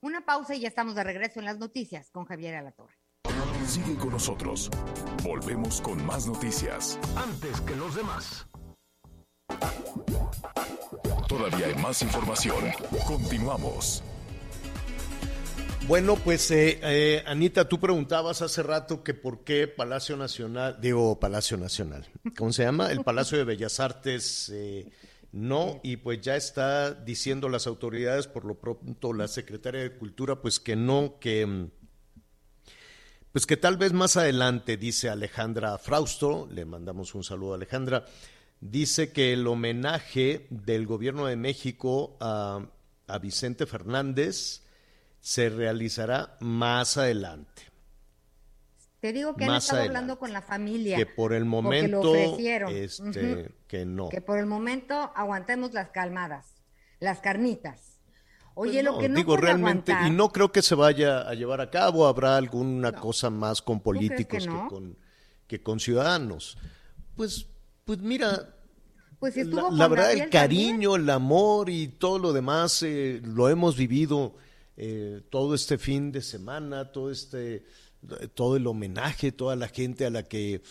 [0.04, 2.96] Una pausa y ya estamos de regreso en las noticias con Javier Alatorre.
[3.68, 4.72] Sigue con nosotros.
[5.24, 7.00] Volvemos con más noticias.
[7.16, 8.48] Antes que los demás.
[11.28, 12.66] Todavía hay más información.
[13.06, 14.04] Continuamos.
[15.88, 21.20] Bueno, pues eh, eh, Anita, tú preguntabas hace rato que por qué Palacio Nacional, digo
[21.20, 22.92] Palacio Nacional, ¿cómo se llama?
[22.92, 24.92] El Palacio de Bellas Artes eh,
[25.32, 30.42] no, y pues ya está diciendo las autoridades, por lo pronto la secretaria de Cultura,
[30.42, 31.70] pues que no, que mm,
[33.32, 38.06] pues que tal vez más adelante, dice Alejandra Frausto, le mandamos un saludo a Alejandra,
[38.60, 42.66] dice que el homenaje del gobierno de México a,
[43.08, 44.64] a Vicente Fernández
[45.22, 47.71] se realizará más adelante.
[49.02, 50.96] Te digo que han estado hablando con la familia.
[50.96, 54.10] Que por el momento, este, que no.
[54.10, 56.54] Que por el momento aguantemos las calmadas,
[57.00, 58.00] las carnitas.
[58.54, 61.62] Oye, pues lo que no digo realmente y no creo que se vaya a llevar
[61.62, 62.06] a cabo.
[62.06, 64.98] Habrá alguna cosa más con políticos que, con
[65.48, 66.58] que con ciudadanos.
[67.16, 67.48] Pues,
[67.84, 68.56] pues mira,
[69.20, 74.36] pues la, verdad, el cariño, el amor y todo lo demás eh, lo hemos vivido
[74.78, 77.66] eh, todo este fin de semana, todo este,
[78.34, 80.62] todo el homenaje, toda la gente a la que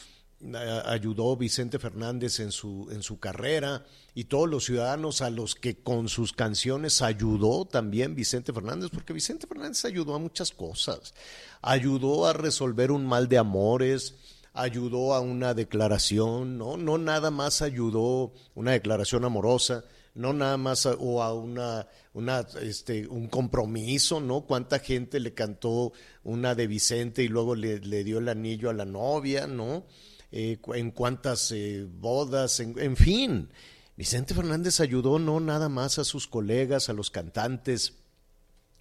[0.86, 5.76] ayudó Vicente Fernández en su, en su carrera y todos los ciudadanos a los que
[5.76, 11.14] con sus canciones ayudó también Vicente Fernández, porque Vicente Fernández ayudó a muchas cosas,
[11.60, 14.14] ayudó a resolver un mal de amores,
[14.54, 16.78] ayudó a una declaración, ¿no?
[16.78, 23.06] No nada más ayudó una declaración amorosa, no nada más o a una, una, este,
[23.06, 24.42] un compromiso, ¿no?
[24.42, 25.92] Cuánta gente le cantó
[26.24, 29.86] una de Vicente y luego le, dio el anillo a la novia, ¿no?
[30.32, 33.50] Eh, en cuántas eh, bodas, en, fin.
[33.96, 37.98] Vicente Fernández ayudó no nada más a sus colegas, a los cantantes,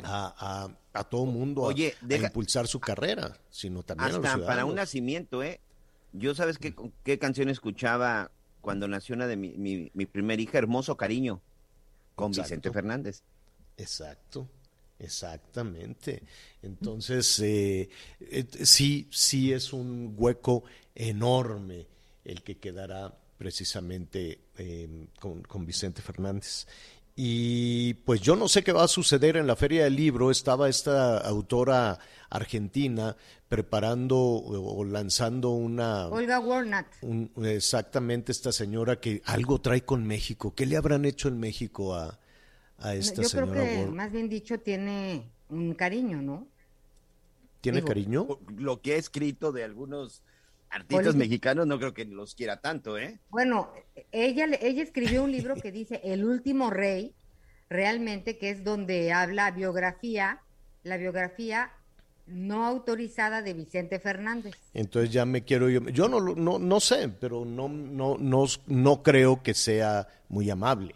[0.03, 5.43] a, a, todo mundo Oye, a, impulsar su carrera, sino también hasta para un nacimiento,
[5.43, 5.59] ¿eh?
[6.11, 6.73] Yo sabes qué,
[7.03, 8.31] qué canción escuchaba
[8.61, 11.41] cuando nació una de mi, mi, primer hija, Hermoso Cariño,
[12.15, 13.23] con Vicente Fernández.
[13.77, 14.47] Exacto,
[14.99, 16.23] exactamente.
[16.61, 17.89] Entonces, eh,
[18.63, 20.63] sí, sí es un hueco
[20.95, 21.87] enorme
[22.25, 24.39] el que quedará precisamente
[25.19, 26.67] con, con, Vicente Fernández.
[27.21, 30.31] Y pues yo no sé qué va a suceder en la Feria del Libro.
[30.31, 31.99] Estaba esta autora
[32.29, 33.17] argentina
[33.49, 36.07] preparando o lanzando una...
[36.07, 36.87] Olga Warnat.
[37.43, 40.55] exactamente esta señora que algo trae con México.
[40.55, 42.17] ¿Qué le habrán hecho en México a,
[42.93, 43.47] esta señora?
[43.47, 46.47] Yo creo que, más bien dicho, tiene un cariño, ¿no?
[47.59, 48.27] ¿Tiene cariño?
[48.55, 50.23] Lo que ha escrito de algunos
[50.69, 53.19] artistas mexicanos no creo que los quiera tanto, ¿eh?
[53.29, 53.71] Bueno,
[54.11, 57.15] ella, ella escribió un libro que dice El último rey,
[57.69, 60.41] realmente, que es donde habla biografía,
[60.83, 61.71] la biografía
[62.29, 64.55] no autorizada de Vicente Fernández.
[64.73, 69.03] Entonces ya me quiero yo, yo no, no, no sé, pero no, no, no, no
[69.03, 70.95] creo que sea muy amable.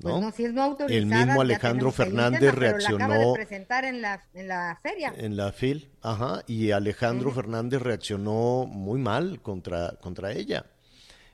[0.00, 0.30] Pues ¿no?
[0.30, 2.98] si es no autorizada, el mismo Alejandro Fernández reaccionó.
[2.98, 5.12] Pero la acaba de presentar en la, en la feria.
[5.16, 6.44] En la FIL, ajá.
[6.46, 10.66] Y Alejandro Fernández reaccionó muy mal contra, contra ella.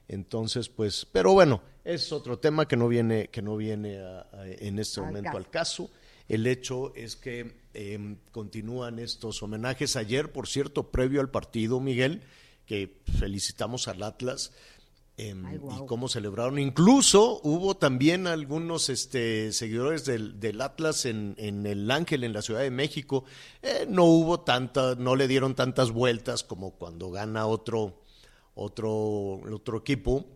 [0.09, 4.01] Entonces, pues, pero bueno, es otro tema que no viene, que no viene
[4.59, 5.91] en este momento al caso.
[6.29, 9.97] El hecho es que em, continúan estos homenajes.
[9.97, 12.23] Ayer, por cierto, previo al partido, Miguel,
[12.67, 14.53] que felicitamos al Atlas,
[15.17, 16.59] em, y cómo celebraron.
[16.59, 22.71] Incluso hubo también algunos este, seguidores del, Atlas en, el Ángel, en la Ciudad de
[22.71, 23.25] México.
[23.63, 28.03] Eh, no hubo tanta, no le dieron tantas vueltas como cuando gana otro,
[28.55, 30.27] otro, otro equipo,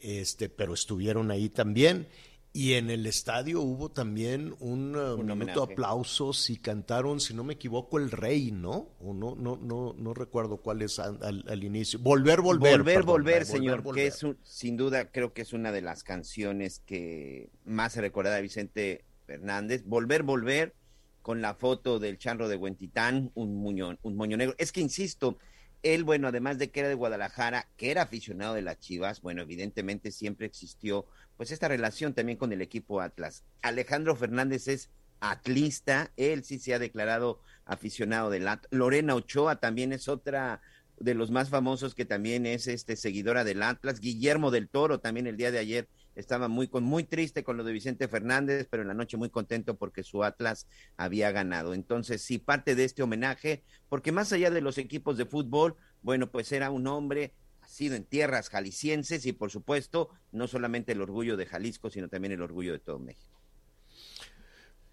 [0.00, 2.08] este, pero estuvieron ahí también.
[2.52, 7.44] Y en el estadio hubo también un, uh, momento de aplausos y cantaron, si no
[7.44, 8.88] me equivoco, el rey, ¿no?
[8.98, 12.00] O no, no, no, no recuerdo cuál es al, inicio.
[12.00, 12.78] Volver, volver.
[12.78, 17.50] Volver, volver, señor, que es sin duda creo que es una de las canciones que
[17.64, 19.84] más se recuerda de Vicente Fernández.
[19.84, 20.74] Volver, volver
[21.22, 24.56] con la foto del charro de Huentitán, un muñón, un moño negro.
[24.58, 25.38] Es que insisto,
[25.82, 29.42] él, bueno, además de que era de Guadalajara, que era aficionado de las Chivas, bueno,
[29.42, 31.06] evidentemente siempre existió
[31.36, 33.44] pues esta relación también con el equipo Atlas.
[33.62, 38.68] Alejandro Fernández es atlista, él sí se ha declarado aficionado del Atlas.
[38.72, 40.60] Lorena Ochoa también es otra
[40.98, 44.00] de los más famosos que también es este seguidora del Atlas.
[44.00, 47.64] Guillermo del Toro también el día de ayer estaba muy con muy triste con lo
[47.64, 51.74] de Vicente Fernández, pero en la noche muy contento porque su Atlas había ganado.
[51.74, 56.30] Entonces, sí, parte de este homenaje, porque más allá de los equipos de fútbol, bueno,
[56.30, 57.34] pues era un hombre
[57.66, 62.32] sido en tierras jaliscienses y por supuesto no solamente el orgullo de Jalisco, sino también
[62.32, 63.40] el orgullo de todo México.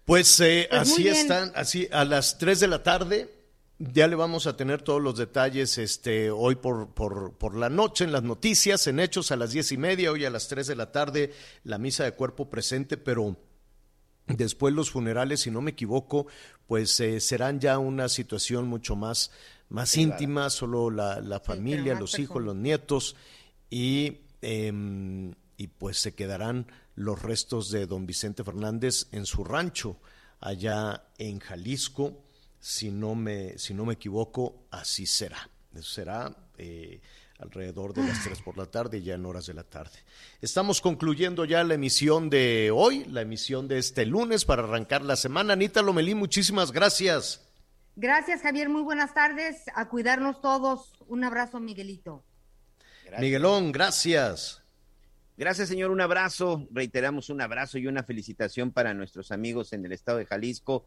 [0.04, 3.37] Pues, eh, pues así están, así a las 3 de la tarde
[3.78, 8.04] ya le vamos a tener todos los detalles este, hoy por, por, por, la noche
[8.04, 10.76] en las noticias, en hechos a las diez y media, hoy a las 3 de
[10.76, 11.32] la tarde
[11.64, 13.36] la misa de cuerpo presente, pero
[14.26, 16.26] después los funerales, si no me equivoco,
[16.66, 19.30] pues eh, serán ya una situación mucho más
[19.68, 23.16] más íntima, solo la, familia, los hijos, los nietos,
[23.70, 29.98] y, em, y pues se quedarán los restos de don Vicente Fernández en su rancho,
[30.40, 32.24] allá en Jalisco,
[32.60, 35.48] si no me, si no me equivoco, así será.
[35.74, 37.00] Eso será eh,
[37.38, 39.98] alrededor de las 3 por la tarde, ya en horas de la tarde.
[40.40, 45.16] Estamos concluyendo ya la emisión de hoy, la emisión de este lunes para arrancar la
[45.16, 45.52] semana.
[45.52, 47.44] Anita Lomelí, muchísimas gracias.
[47.94, 48.68] Gracias, Javier.
[48.68, 49.62] Muy buenas tardes.
[49.74, 50.92] A cuidarnos todos.
[51.06, 52.24] Un abrazo, Miguelito.
[53.18, 54.62] Miguelón, gracias.
[55.36, 55.90] Gracias, señor.
[55.90, 56.66] Un abrazo.
[56.70, 60.86] Reiteramos un abrazo y una felicitación para nuestros amigos en el estado de Jalisco.